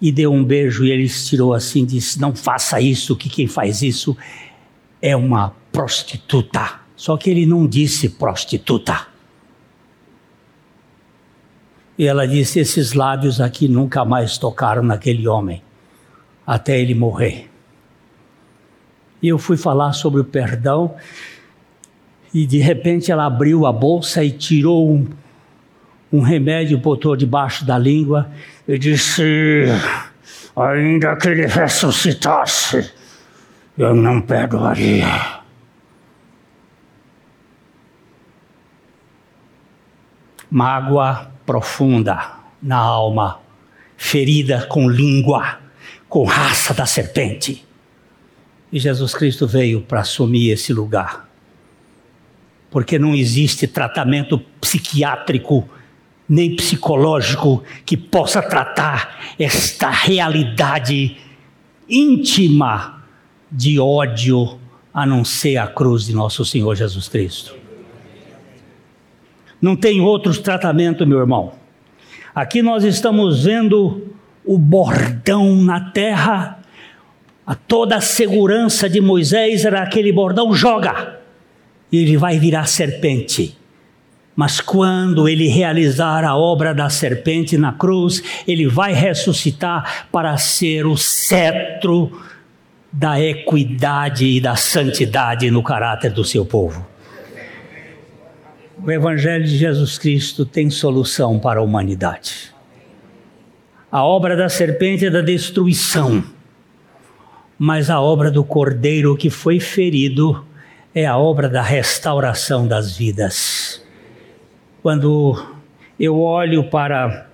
e 0.00 0.12
deu 0.12 0.32
um 0.32 0.44
beijo 0.44 0.84
e 0.84 0.92
ele 0.92 1.02
estirou 1.02 1.52
assim, 1.52 1.84
disse: 1.84 2.20
"Não 2.20 2.32
faça 2.32 2.80
isso, 2.80 3.16
que 3.16 3.28
quem 3.28 3.48
faz 3.48 3.82
isso 3.82 4.16
é 5.02 5.16
uma 5.16 5.52
prostituta". 5.72 6.78
Só 6.94 7.16
que 7.16 7.28
ele 7.28 7.44
não 7.44 7.66
disse 7.66 8.08
prostituta. 8.10 9.08
E 11.98 12.06
ela 12.06 12.24
disse: 12.24 12.60
"Esses 12.60 12.92
lábios 12.92 13.40
aqui 13.40 13.66
nunca 13.66 14.04
mais 14.04 14.38
tocaram 14.38 14.84
naquele 14.84 15.26
homem 15.26 15.60
até 16.46 16.78
ele 16.78 16.94
morrer". 16.94 17.47
E 19.22 19.28
eu 19.28 19.38
fui 19.38 19.56
falar 19.56 19.92
sobre 19.92 20.20
o 20.20 20.24
perdão 20.24 20.94
e 22.32 22.46
de 22.46 22.58
repente 22.58 23.10
ela 23.10 23.26
abriu 23.26 23.66
a 23.66 23.72
bolsa 23.72 24.22
e 24.22 24.30
tirou 24.30 24.90
um, 24.90 25.06
um 26.12 26.20
remédio, 26.20 26.78
botou 26.78 27.16
debaixo 27.16 27.64
da 27.64 27.78
língua 27.78 28.30
e 28.66 28.78
disse: 28.78 29.64
Ainda 30.54 31.16
que 31.16 31.28
ele 31.28 31.46
ressuscitasse, 31.46 32.92
eu 33.76 33.94
não 33.94 34.20
perdoaria. 34.20 35.38
Mágoa 40.50 41.30
profunda 41.44 42.38
na 42.62 42.76
alma, 42.76 43.40
ferida 43.96 44.66
com 44.66 44.88
língua, 44.88 45.58
com 46.08 46.24
raça 46.24 46.72
da 46.72 46.86
serpente. 46.86 47.67
E 48.72 48.78
Jesus 48.78 49.14
Cristo 49.14 49.46
veio 49.46 49.80
para 49.80 50.00
assumir 50.00 50.50
esse 50.50 50.72
lugar. 50.72 51.28
Porque 52.70 52.98
não 52.98 53.14
existe 53.14 53.66
tratamento 53.66 54.38
psiquiátrico 54.60 55.68
nem 56.28 56.54
psicológico 56.54 57.62
que 57.86 57.96
possa 57.96 58.42
tratar 58.42 59.34
esta 59.38 59.88
realidade 59.88 61.16
íntima 61.88 63.02
de 63.50 63.80
ódio 63.80 64.58
a 64.92 65.06
não 65.06 65.24
ser 65.24 65.56
a 65.56 65.66
cruz 65.66 66.04
de 66.04 66.14
nosso 66.14 66.44
Senhor 66.44 66.74
Jesus 66.74 67.08
Cristo. 67.08 67.56
Não 69.60 69.74
tem 69.74 70.00
outro 70.00 70.36
tratamento, 70.40 71.06
meu 71.06 71.18
irmão. 71.18 71.52
Aqui 72.34 72.62
nós 72.62 72.84
estamos 72.84 73.44
vendo 73.44 74.14
o 74.44 74.58
bordão 74.58 75.56
na 75.56 75.90
terra 75.90 76.57
a 77.48 77.54
toda 77.54 77.96
a 77.96 78.00
segurança 78.02 78.90
de 78.90 79.00
Moisés 79.00 79.64
era 79.64 79.82
aquele 79.82 80.12
bordão: 80.12 80.52
joga, 80.52 81.18
e 81.90 81.96
ele 81.96 82.18
vai 82.18 82.38
virar 82.38 82.66
serpente. 82.66 83.56
Mas 84.36 84.60
quando 84.60 85.26
ele 85.26 85.48
realizar 85.48 86.24
a 86.24 86.36
obra 86.36 86.74
da 86.74 86.90
serpente 86.90 87.56
na 87.56 87.72
cruz, 87.72 88.22
ele 88.46 88.68
vai 88.68 88.92
ressuscitar 88.92 90.06
para 90.12 90.36
ser 90.36 90.86
o 90.86 90.94
cetro 90.94 92.22
da 92.92 93.18
equidade 93.18 94.26
e 94.26 94.40
da 94.40 94.54
santidade 94.54 95.50
no 95.50 95.62
caráter 95.62 96.12
do 96.12 96.24
seu 96.24 96.44
povo. 96.44 96.86
O 98.84 98.90
Evangelho 98.90 99.44
de 99.44 99.56
Jesus 99.56 99.96
Cristo 99.96 100.44
tem 100.44 100.68
solução 100.68 101.38
para 101.38 101.60
a 101.60 101.62
humanidade. 101.62 102.54
A 103.90 104.04
obra 104.04 104.36
da 104.36 104.50
serpente 104.50 105.06
é 105.06 105.10
da 105.10 105.22
destruição 105.22 106.22
mas 107.58 107.90
a 107.90 108.00
obra 108.00 108.30
do 108.30 108.44
Cordeiro 108.44 109.16
que 109.16 109.28
foi 109.28 109.58
ferido 109.58 110.44
é 110.94 111.04
a 111.04 111.18
obra 111.18 111.48
da 111.48 111.62
restauração 111.62 112.66
das 112.68 112.96
vidas. 112.96 113.82
Quando 114.80 115.44
eu 115.98 116.20
olho 116.20 116.64
para 116.64 117.26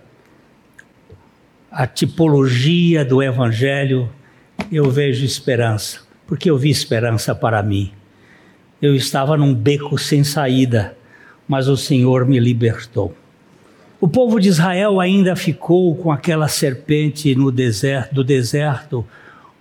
a 1.70 1.87
tipologia 1.87 3.05
do 3.05 3.22
Evangelho, 3.22 4.09
eu 4.72 4.91
vejo 4.91 5.25
esperança, 5.25 6.01
porque 6.27 6.51
eu 6.51 6.57
vi 6.57 6.70
esperança 6.70 7.35
para 7.35 7.62
mim. 7.62 7.93
Eu 8.81 8.95
estava 8.95 9.37
num 9.37 9.55
beco 9.55 9.99
sem 9.99 10.25
saída, 10.25 10.97
mas 11.47 11.68
o 11.68 11.77
Senhor 11.77 12.25
me 12.27 12.39
libertou. 12.39 13.14
O 14.01 14.09
povo 14.09 14.41
de 14.41 14.49
Israel 14.49 15.01
ainda 15.01 15.37
ficou 15.37 15.95
com 15.97 16.11
aquela 16.11 16.49
serpente 16.49 17.35
no 17.35 17.51
deserto, 17.51 18.14
do 18.14 18.25
deserto, 18.25 19.07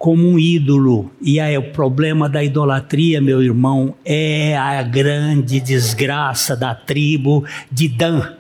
como 0.04 0.28
um 0.28 0.38
ídolo. 0.38 1.10
E 1.22 1.40
aí 1.40 1.58
o 1.58 1.72
problema 1.72 2.28
da 2.28 2.44
idolatria, 2.44 3.22
meu 3.22 3.42
irmão, 3.42 3.96
é 4.04 4.54
a 4.58 4.84
grande 4.84 5.62
desgraça 5.62 6.58
da 6.58 6.76
tribo 6.76 7.46
de 7.72 7.88
Dan. 7.88 8.34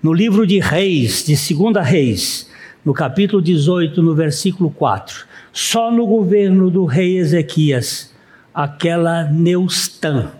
No 0.00 0.12
livro 0.12 0.46
de 0.46 0.60
Reis, 0.60 1.24
de 1.24 1.34
2 1.34 1.84
Reis, 1.84 2.48
no 2.84 2.94
capítulo 2.94 3.42
18, 3.42 4.00
no 4.00 4.14
versículo 4.14 4.70
4, 4.70 5.26
só 5.52 5.90
no 5.90 6.06
governo 6.06 6.70
do 6.70 6.84
rei 6.84 7.18
Ezequias, 7.18 8.14
aquela 8.54 9.24
Neustã, 9.24 10.30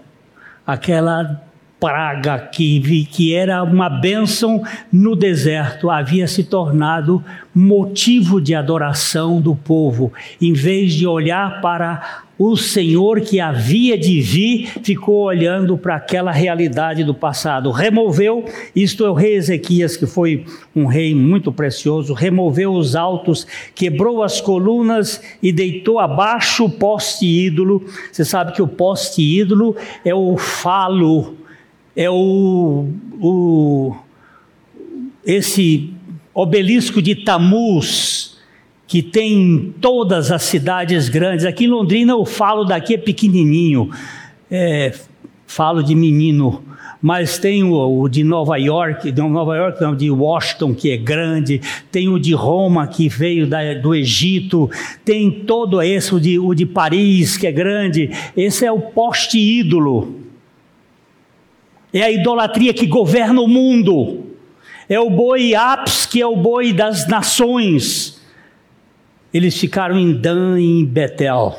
aquela 0.64 1.49
praga 1.80 2.38
que, 2.38 3.06
que 3.06 3.34
era 3.34 3.62
uma 3.64 3.88
bênção 3.88 4.62
no 4.92 5.16
deserto 5.16 5.90
havia 5.90 6.28
se 6.28 6.44
tornado 6.44 7.24
motivo 7.54 8.40
de 8.40 8.54
adoração 8.54 9.40
do 9.40 9.56
povo. 9.56 10.12
Em 10.40 10.52
vez 10.52 10.92
de 10.92 11.06
olhar 11.06 11.60
para 11.62 12.22
o 12.38 12.56
Senhor 12.56 13.20
que 13.20 13.40
havia 13.40 13.98
de 13.98 14.20
vir, 14.20 14.70
ficou 14.82 15.24
olhando 15.24 15.76
para 15.76 15.96
aquela 15.96 16.30
realidade 16.30 17.04
do 17.04 17.14
passado. 17.14 17.70
Removeu, 17.70 18.44
isto 18.74 19.04
é 19.04 19.10
o 19.10 19.14
rei 19.14 19.34
Ezequias, 19.34 19.96
que 19.96 20.06
foi 20.06 20.46
um 20.74 20.86
rei 20.86 21.14
muito 21.14 21.52
precioso, 21.52 22.14
removeu 22.14 22.72
os 22.72 22.96
altos, 22.96 23.46
quebrou 23.74 24.22
as 24.22 24.40
colunas 24.40 25.20
e 25.42 25.52
deitou 25.52 25.98
abaixo 25.98 26.64
o 26.64 26.70
poste 26.70 27.26
ídolo. 27.26 27.84
Você 28.10 28.24
sabe 28.24 28.52
que 28.52 28.62
o 28.62 28.68
poste 28.68 29.20
ídolo 29.20 29.76
é 30.04 30.14
o 30.14 30.36
falo 30.38 31.40
é 31.96 32.08
o, 32.08 32.88
o 33.20 33.94
esse 35.24 35.92
obelisco 36.34 37.02
de 37.02 37.14
Tamuz 37.14 38.38
que 38.86 39.02
tem 39.02 39.32
em 39.32 39.74
todas 39.80 40.32
as 40.32 40.42
cidades 40.42 41.08
grandes. 41.08 41.44
Aqui 41.44 41.64
em 41.64 41.68
Londrina 41.68 42.12
eu 42.12 42.24
falo 42.24 42.64
daqui 42.64 42.94
é 42.94 42.98
pequenininho, 42.98 43.90
é, 44.50 44.92
falo 45.46 45.80
de 45.80 45.94
menino, 45.94 46.64
mas 47.00 47.38
tem 47.38 47.62
o, 47.62 48.00
o, 48.00 48.08
de 48.08 48.24
Nova 48.24 48.56
York, 48.56 49.12
de 49.12 49.22
Nova 49.22 49.56
York 49.56 49.80
não, 49.80 49.94
de 49.94 50.10
Washington 50.10 50.74
que 50.74 50.90
é 50.90 50.96
grande, 50.96 51.60
tem 51.92 52.08
o 52.08 52.18
de 52.18 52.34
Roma 52.34 52.86
que 52.88 53.08
veio 53.08 53.46
da, 53.46 53.74
do 53.74 53.94
Egito, 53.94 54.68
tem 55.04 55.30
todo 55.30 55.80
esse 55.80 56.12
o 56.12 56.20
de, 56.20 56.38
o 56.38 56.52
de 56.52 56.66
Paris 56.66 57.36
que 57.36 57.46
é 57.46 57.52
grande. 57.52 58.10
Esse 58.36 58.66
é 58.66 58.72
o 58.72 58.80
poste 58.80 59.38
ídolo 59.38 60.29
é 61.92 62.02
a 62.02 62.10
idolatria 62.10 62.72
que 62.72 62.86
governa 62.86 63.40
o 63.40 63.48
mundo. 63.48 64.26
É 64.88 64.98
o 64.98 65.10
boi 65.10 65.54
Aps, 65.54 66.06
que 66.06 66.20
é 66.20 66.26
o 66.26 66.36
boi 66.36 66.72
das 66.72 67.06
nações. 67.08 68.20
Eles 69.32 69.58
ficaram 69.58 69.98
em 69.98 70.12
Dan 70.12 70.60
e 70.60 70.64
em 70.64 70.84
Betel. 70.84 71.56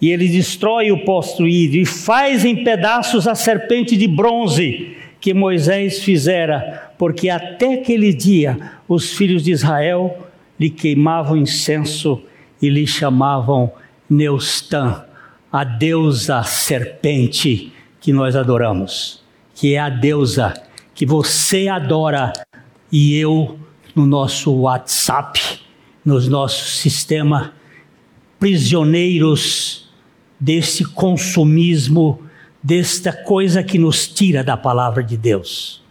E 0.00 0.10
ele 0.10 0.28
destrói 0.28 0.92
o 0.92 1.04
postruído 1.04 1.76
e 1.76 1.84
faz 1.84 2.44
em 2.44 2.62
pedaços 2.62 3.26
a 3.26 3.34
serpente 3.34 3.96
de 3.96 4.06
bronze 4.06 4.96
que 5.20 5.34
Moisés 5.34 6.02
fizera, 6.02 6.92
porque 6.96 7.28
até 7.28 7.74
aquele 7.74 8.12
dia 8.12 8.56
os 8.86 9.16
filhos 9.16 9.42
de 9.42 9.50
Israel 9.50 10.28
lhe 10.58 10.70
queimavam 10.70 11.36
incenso 11.36 12.22
e 12.62 12.68
lhe 12.68 12.86
chamavam 12.86 13.72
Neustã, 14.08 15.04
a 15.50 15.64
deusa 15.64 16.42
serpente 16.44 17.72
que 18.08 18.12
nós 18.14 18.34
adoramos, 18.34 19.22
que 19.54 19.74
é 19.74 19.78
a 19.78 19.90
deusa 19.90 20.54
que 20.94 21.04
você 21.04 21.68
adora 21.68 22.32
e 22.90 23.14
eu 23.18 23.58
no 23.94 24.06
nosso 24.06 24.50
WhatsApp, 24.50 25.38
nos 26.02 26.26
nosso 26.26 26.70
sistema, 26.70 27.52
prisioneiros 28.40 29.90
desse 30.40 30.86
consumismo, 30.86 32.22
desta 32.62 33.12
coisa 33.12 33.62
que 33.62 33.78
nos 33.78 34.08
tira 34.08 34.42
da 34.42 34.56
palavra 34.56 35.04
de 35.04 35.18
Deus. 35.18 35.84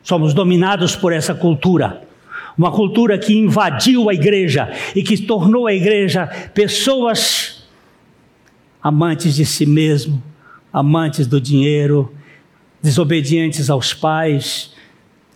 Somos 0.00 0.32
dominados 0.32 0.94
por 0.94 1.12
essa 1.12 1.34
cultura 1.34 2.08
uma 2.56 2.70
cultura 2.70 3.18
que 3.18 3.32
invadiu 3.32 4.08
a 4.08 4.14
igreja 4.14 4.70
e 4.94 5.02
que 5.02 5.16
tornou 5.16 5.66
a 5.66 5.74
igreja 5.74 6.26
pessoas 6.54 7.59
amantes 8.82 9.34
de 9.34 9.44
si 9.44 9.66
mesmo, 9.66 10.22
amantes 10.72 11.26
do 11.26 11.40
dinheiro, 11.40 12.12
desobedientes 12.82 13.68
aos 13.68 13.92
pais, 13.92 14.72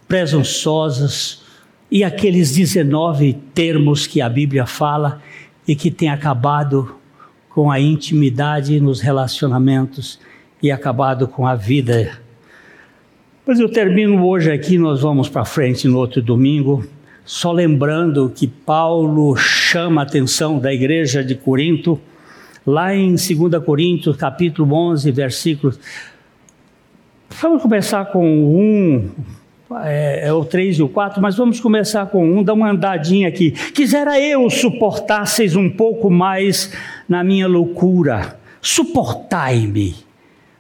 presunçosos 0.09 1.43
e 1.91 2.03
aqueles 2.03 2.53
19 2.53 3.35
termos 3.55 4.07
que 4.07 4.21
a 4.21 4.29
Bíblia 4.29 4.67
fala 4.67 5.23
e 5.67 5.75
que 5.75 5.91
tem 5.91 6.09
acabado 6.09 6.97
com 7.51 7.71
a 7.71 7.79
intimidade 7.79 8.81
nos 8.81 9.01
relacionamentos 9.01 10.19
e 10.63 10.71
acabado 10.71 11.29
com 11.29 11.47
a 11.47 11.55
vida. 11.55 12.19
Mas 13.47 13.61
eu 13.61 13.69
termino 13.69 14.27
hoje 14.27 14.51
aqui, 14.51 14.79
nós 14.79 15.03
vamos 15.03 15.29
para 15.29 15.45
frente 15.45 15.87
no 15.87 15.99
outro 15.99 16.23
domingo, 16.23 16.85
só 17.25 17.53
lembrando 17.53 18.33
que 18.35 18.47
Paulo 18.47 19.37
chama 19.37 20.01
a 20.01 20.05
atenção 20.05 20.59
da 20.59 20.73
igreja 20.73 21.23
de 21.23 21.35
Corinto 21.35 22.01
lá 22.67 22.95
em 22.95 23.11
2 23.15 23.63
Coríntios, 23.65 24.17
capítulo 24.17 24.75
11, 24.75 25.11
versículos. 25.11 25.79
Vamos 27.41 27.63
começar 27.63 28.07
com 28.07 28.27
um, 28.27 29.11
é, 29.83 30.29
é, 30.29 30.33
o 30.33 30.45
3 30.45 30.79
e 30.79 30.83
o 30.83 30.89
4, 30.89 31.21
mas 31.21 31.37
vamos 31.37 31.61
começar 31.61 32.07
com 32.07 32.39
um, 32.39 32.43
dá 32.43 32.55
uma 32.55 32.71
andadinha 32.71 33.29
aqui. 33.29 33.51
Quisera 33.51 34.19
eu 34.21 34.49
suportasseis 34.49 35.57
um 35.57 35.69
pouco 35.69 36.11
mais 36.11 36.73
na 37.09 37.23
minha 37.23 37.47
loucura. 37.47 38.39
Suportai-me, 38.63 39.95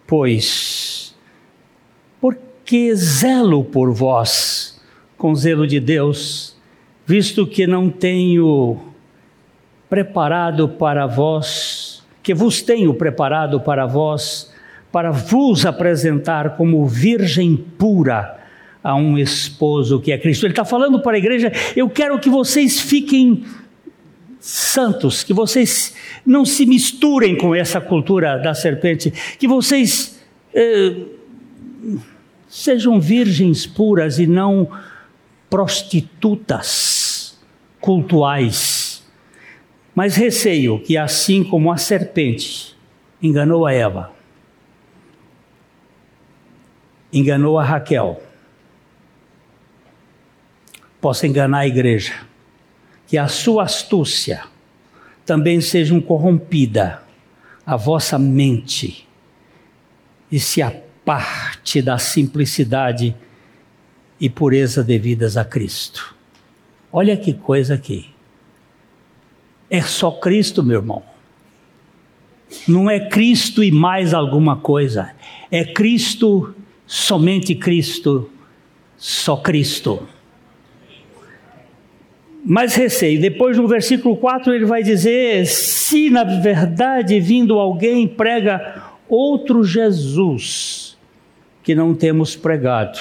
pois, 0.07 1.14
porque 2.20 2.94
zelo 2.94 3.64
por 3.64 3.92
vós, 3.92 4.80
com 5.16 5.34
zelo 5.34 5.66
de 5.66 5.80
Deus, 5.80 6.55
visto 7.07 7.46
que 7.46 7.66
não 7.66 7.88
tenho 7.88 8.78
preparado 9.88 10.68
para 10.68 11.07
vós 11.07 11.84
que 12.24 12.32
vos 12.34 12.62
tenho 12.62 12.94
preparado 12.94 13.60
para 13.60 13.84
vós, 13.86 14.50
para 14.90 15.10
vos 15.10 15.66
apresentar 15.66 16.56
como 16.56 16.86
virgem 16.86 17.54
pura 17.54 18.40
a 18.82 18.94
um 18.94 19.18
esposo 19.18 20.00
que 20.00 20.10
é 20.10 20.16
Cristo. 20.16 20.46
Ele 20.46 20.52
está 20.52 20.64
falando 20.64 21.00
para 21.02 21.16
a 21.16 21.18
igreja: 21.18 21.52
eu 21.76 21.88
quero 21.88 22.18
que 22.18 22.30
vocês 22.30 22.80
fiquem 22.80 23.44
santos, 24.40 25.22
que 25.22 25.34
vocês 25.34 25.94
não 26.24 26.46
se 26.46 26.64
misturem 26.64 27.36
com 27.36 27.54
essa 27.54 27.78
cultura 27.78 28.38
da 28.38 28.54
serpente, 28.54 29.12
que 29.38 29.46
vocês 29.46 30.18
eh, 30.54 30.96
sejam 32.48 32.98
virgens 32.98 33.66
puras 33.66 34.18
e 34.18 34.26
não 34.26 34.70
prostitutas 35.50 37.38
cultuais 37.80 38.84
mas 39.95 40.16
receio 40.16 40.80
que, 40.80 40.97
assim 40.97 41.45
como 41.45 41.70
a 41.70 41.76
serpente 41.76 42.76
enganou 43.22 43.64
a 43.64 43.72
Eva, 43.72 44.12
enganou 47.12 47.59
a 47.59 47.64
Raquel, 47.64 48.20
possa 51.01 51.26
enganar 51.26 51.59
a 51.59 51.66
igreja, 51.66 52.14
que 53.07 53.16
a 53.16 53.28
sua 53.28 53.64
astúcia 53.64 54.42
também 55.24 55.61
seja 55.61 55.99
corrompida. 56.01 57.03
A 57.66 57.76
vossa 57.76 58.18
mente. 58.18 59.09
E 60.30 60.38
se 60.38 60.61
aparte 60.61 61.80
da 61.80 61.97
simplicidade 61.97 63.16
e 64.20 64.28
pureza 64.28 64.84
devidas 64.84 65.36
a 65.36 65.45
Cristo. 65.45 66.14
Olha 66.92 67.16
que 67.16 67.32
coisa 67.32 67.74
aqui. 67.74 68.13
É 69.74 69.82
só 69.82 70.12
Cristo, 70.12 70.62
meu 70.62 70.78
irmão. 70.78 71.02
Não 72.68 72.88
é 72.88 73.08
Cristo 73.08 73.60
e 73.60 73.72
mais 73.72 74.14
alguma 74.14 74.54
coisa. 74.54 75.10
É 75.50 75.64
Cristo, 75.64 76.54
somente 76.86 77.56
Cristo, 77.56 78.30
só 78.96 79.36
Cristo. 79.36 80.06
Mas 82.44 82.76
receio, 82.76 83.20
depois 83.20 83.56
no 83.56 83.66
versículo 83.66 84.16
4 84.16 84.54
ele 84.54 84.64
vai 84.64 84.84
dizer: 84.84 85.44
se 85.44 86.08
na 86.08 86.22
verdade 86.22 87.18
vindo 87.18 87.58
alguém 87.58 88.06
prega 88.06 88.80
outro 89.08 89.64
Jesus 89.64 90.96
que 91.64 91.74
não 91.74 91.96
temos 91.96 92.36
pregado, 92.36 93.00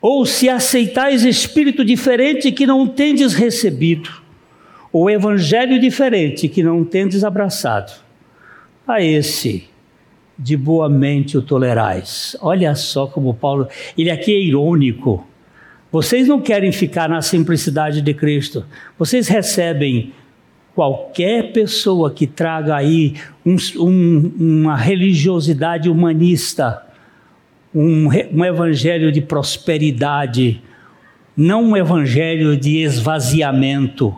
ou 0.00 0.24
se 0.24 0.48
aceitais 0.48 1.24
espírito 1.24 1.84
diferente 1.84 2.52
que 2.52 2.64
não 2.64 2.86
tendes 2.86 3.34
recebido, 3.34 4.27
o 4.92 5.08
evangelho 5.10 5.78
diferente 5.78 6.48
que 6.48 6.62
não 6.62 6.84
tendes 6.84 7.24
abraçado, 7.24 7.92
a 8.86 9.02
esse 9.02 9.68
de 10.38 10.56
boa 10.56 10.88
mente 10.88 11.36
o 11.36 11.42
tolerais. 11.42 12.36
Olha 12.40 12.74
só 12.74 13.06
como 13.06 13.34
Paulo, 13.34 13.68
ele 13.96 14.10
aqui 14.10 14.32
é 14.32 14.40
irônico. 14.40 15.26
Vocês 15.90 16.28
não 16.28 16.40
querem 16.40 16.70
ficar 16.70 17.08
na 17.08 17.20
simplicidade 17.20 18.00
de 18.00 18.14
Cristo. 18.14 18.64
Vocês 18.98 19.26
recebem 19.26 20.12
qualquer 20.74 21.52
pessoa 21.52 22.10
que 22.10 22.26
traga 22.26 22.76
aí 22.76 23.14
um, 23.44 23.56
um, 23.78 24.32
uma 24.38 24.76
religiosidade 24.76 25.90
humanista, 25.90 26.86
um, 27.74 28.08
um 28.32 28.44
evangelho 28.44 29.10
de 29.10 29.20
prosperidade, 29.20 30.62
não 31.36 31.64
um 31.64 31.76
evangelho 31.76 32.56
de 32.56 32.78
esvaziamento. 32.78 34.14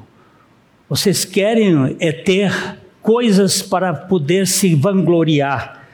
Vocês 0.90 1.24
querem 1.24 1.96
é 2.00 2.10
ter 2.10 2.52
coisas 3.00 3.62
para 3.62 3.94
poder 3.94 4.48
se 4.48 4.74
vangloriar. 4.74 5.86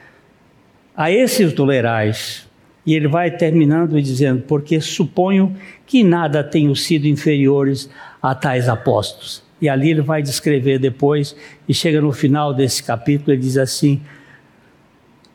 A 0.95 1.11
esses 1.11 1.53
tolerais. 1.53 2.47
E 2.83 2.95
ele 2.95 3.07
vai 3.07 3.29
terminando 3.29 4.01
dizendo: 4.01 4.41
Porque 4.47 4.81
suponho 4.81 5.55
que 5.85 6.03
nada 6.03 6.43
tenham 6.43 6.73
sido 6.73 7.05
inferiores 7.05 7.87
a 8.19 8.33
tais 8.33 8.67
apóstolos. 8.67 9.43
E 9.61 9.69
ali 9.69 9.91
ele 9.91 10.01
vai 10.01 10.23
descrever 10.23 10.79
depois, 10.79 11.35
e 11.69 11.75
chega 11.75 12.01
no 12.01 12.11
final 12.11 12.51
desse 12.51 12.81
capítulo, 12.81 13.33
ele 13.33 13.41
diz 13.43 13.55
assim: 13.55 14.01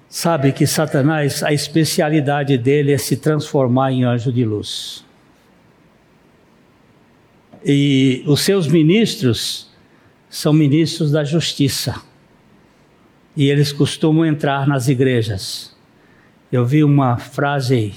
Sabe 0.08 0.50
que 0.50 0.66
Satanás, 0.66 1.40
a 1.44 1.52
especialidade 1.52 2.58
dele 2.58 2.90
é 2.90 2.98
se 2.98 3.16
transformar 3.16 3.92
em 3.92 4.02
anjo 4.02 4.32
de 4.32 4.44
luz. 4.44 5.04
E 7.64 8.24
os 8.26 8.40
seus 8.40 8.66
ministros 8.66 9.70
são 10.28 10.52
ministros 10.52 11.12
da 11.12 11.22
justiça. 11.22 12.02
E 13.36 13.48
eles 13.48 13.72
costumam 13.72 14.26
entrar 14.26 14.66
nas 14.66 14.88
igrejas. 14.88 15.74
Eu 16.50 16.66
vi 16.66 16.82
uma 16.82 17.16
frase 17.16 17.94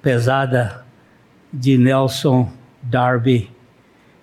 pesada 0.00 0.84
de 1.52 1.76
Nelson 1.76 2.50
Darby. 2.82 3.50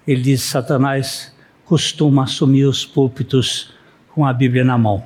Ele 0.07 0.21
diz: 0.21 0.41
Satanás 0.41 1.35
costuma 1.65 2.23
assumir 2.23 2.65
os 2.65 2.85
púlpitos 2.85 3.73
com 4.09 4.25
a 4.25 4.33
Bíblia 4.33 4.63
na 4.63 4.77
mão. 4.77 5.03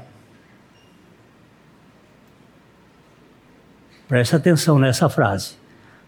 Preste 4.07 4.35
atenção 4.35 4.77
nessa 4.77 5.09
frase. 5.09 5.55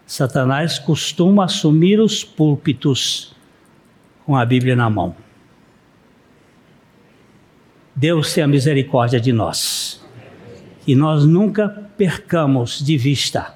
Satanás 0.06 0.78
costuma 0.78 1.44
assumir 1.44 2.00
os 2.00 2.24
púlpitos 2.24 3.34
com 4.28 4.36
a 4.36 4.44
Bíblia 4.44 4.76
na 4.76 4.90
mão. 4.90 5.16
Deus 7.96 8.34
tenha 8.34 8.46
misericórdia 8.46 9.18
de 9.18 9.32
nós. 9.32 10.04
E 10.86 10.94
nós 10.94 11.24
nunca 11.24 11.66
percamos 11.96 12.84
de 12.84 12.98
vista 12.98 13.54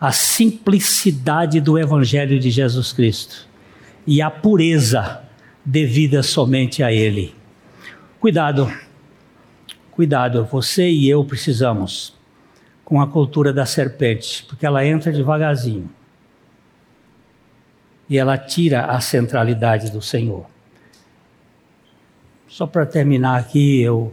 a 0.00 0.12
simplicidade 0.12 1.60
do 1.60 1.78
Evangelho 1.78 2.40
de 2.40 2.50
Jesus 2.50 2.90
Cristo 2.90 3.46
e 4.06 4.22
a 4.22 4.30
pureza 4.30 5.22
devida 5.62 6.22
somente 6.22 6.82
a 6.82 6.90
Ele. 6.90 7.34
Cuidado, 8.18 8.72
cuidado, 9.90 10.48
você 10.50 10.88
e 10.88 11.06
eu 11.06 11.22
precisamos 11.22 12.14
com 12.82 12.98
a 12.98 13.06
cultura 13.06 13.52
da 13.52 13.66
serpente, 13.66 14.42
porque 14.48 14.64
ela 14.64 14.86
entra 14.86 15.12
devagarzinho 15.12 15.90
e 18.08 18.18
ela 18.18 18.38
tira 18.38 18.86
a 18.86 19.00
centralidade 19.00 19.90
do 19.90 20.00
Senhor. 20.00 20.46
Só 22.48 22.66
para 22.66 22.86
terminar 22.86 23.38
aqui, 23.38 23.80
eu 23.82 24.12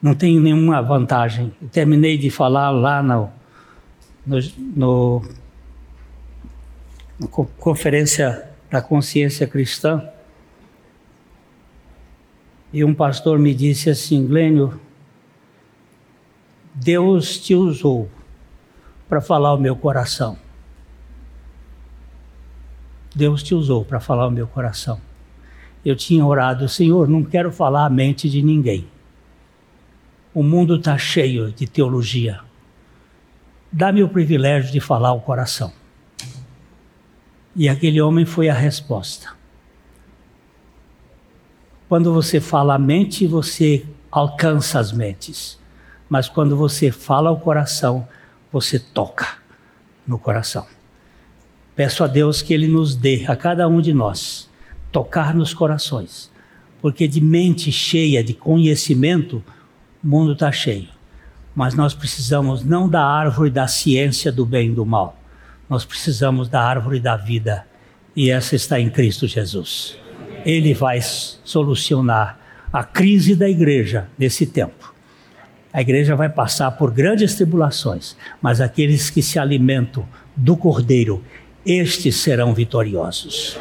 não 0.00 0.14
tenho 0.14 0.40
nenhuma 0.40 0.82
vantagem. 0.82 1.54
Eu 1.60 1.68
terminei 1.68 2.18
de 2.18 2.28
falar 2.28 2.70
lá 2.70 3.02
no, 3.02 3.30
no, 4.26 4.38
no, 4.76 5.22
no 7.18 7.28
Conferência 7.28 8.48
da 8.70 8.82
Consciência 8.82 9.46
Cristã. 9.46 10.06
E 12.70 12.84
um 12.84 12.92
pastor 12.92 13.38
me 13.38 13.54
disse 13.54 13.88
assim, 13.88 14.26
Glênio, 14.26 14.78
Deus 16.74 17.38
te 17.38 17.54
usou 17.54 18.10
para 19.14 19.20
falar 19.20 19.54
o 19.54 19.58
meu 19.58 19.76
coração. 19.76 20.36
Deus 23.14 23.44
te 23.44 23.54
usou 23.54 23.84
para 23.84 24.00
falar 24.00 24.26
o 24.26 24.30
meu 24.30 24.48
coração. 24.48 25.00
Eu 25.84 25.94
tinha 25.94 26.26
orado, 26.26 26.68
Senhor, 26.68 27.06
não 27.06 27.22
quero 27.22 27.52
falar 27.52 27.86
a 27.86 27.88
mente 27.90 28.28
de 28.28 28.42
ninguém. 28.42 28.88
O 30.34 30.42
mundo 30.42 30.74
está 30.74 30.98
cheio 30.98 31.52
de 31.52 31.64
teologia. 31.64 32.40
Dá-me 33.70 34.02
o 34.02 34.08
privilégio 34.08 34.72
de 34.72 34.80
falar 34.80 35.12
o 35.12 35.20
coração. 35.20 35.72
E 37.54 37.68
aquele 37.68 38.00
homem 38.00 38.24
foi 38.24 38.48
a 38.48 38.54
resposta. 38.54 39.28
Quando 41.88 42.12
você 42.12 42.40
fala 42.40 42.74
a 42.74 42.78
mente, 42.80 43.28
você 43.28 43.86
alcança 44.10 44.80
as 44.80 44.90
mentes. 44.90 45.56
Mas 46.08 46.28
quando 46.28 46.56
você 46.56 46.90
fala 46.90 47.30
o 47.30 47.38
coração, 47.38 48.08
você 48.54 48.78
toca 48.78 49.26
no 50.06 50.18
coração. 50.18 50.66
Peço 51.76 52.04
a 52.04 52.06
Deus 52.06 52.40
que 52.40 52.54
Ele 52.54 52.68
nos 52.68 52.94
dê, 52.94 53.24
a 53.26 53.34
cada 53.34 53.66
um 53.68 53.80
de 53.80 53.92
nós, 53.92 54.48
tocar 54.92 55.34
nos 55.34 55.52
corações. 55.52 56.30
Porque 56.80 57.08
de 57.08 57.20
mente 57.20 57.72
cheia 57.72 58.22
de 58.22 58.32
conhecimento, 58.32 59.42
o 60.02 60.06
mundo 60.06 60.32
está 60.32 60.52
cheio. 60.52 60.88
Mas 61.54 61.74
nós 61.74 61.94
precisamos 61.94 62.64
não 62.64 62.88
da 62.88 63.04
árvore 63.04 63.50
da 63.50 63.66
ciência 63.66 64.30
do 64.30 64.46
bem 64.46 64.70
e 64.70 64.74
do 64.74 64.86
mal. 64.86 65.18
Nós 65.68 65.84
precisamos 65.84 66.48
da 66.48 66.62
árvore 66.62 67.00
da 67.00 67.16
vida. 67.16 67.66
E 68.14 68.30
essa 68.30 68.54
está 68.54 68.78
em 68.78 68.88
Cristo 68.88 69.26
Jesus 69.26 69.98
ele 70.44 70.74
vai 70.74 71.00
solucionar 71.00 72.38
a 72.72 72.84
crise 72.84 73.34
da 73.34 73.48
igreja 73.48 74.08
nesse 74.18 74.46
tempo. 74.46 74.83
A 75.74 75.80
igreja 75.80 76.14
vai 76.14 76.28
passar 76.28 76.70
por 76.70 76.92
grandes 76.92 77.34
tribulações, 77.34 78.16
mas 78.40 78.60
aqueles 78.60 79.10
que 79.10 79.20
se 79.20 79.40
alimentam 79.40 80.06
do 80.36 80.56
Cordeiro, 80.56 81.20
estes 81.66 82.14
serão 82.14 82.54
vitoriosos. 82.54 83.58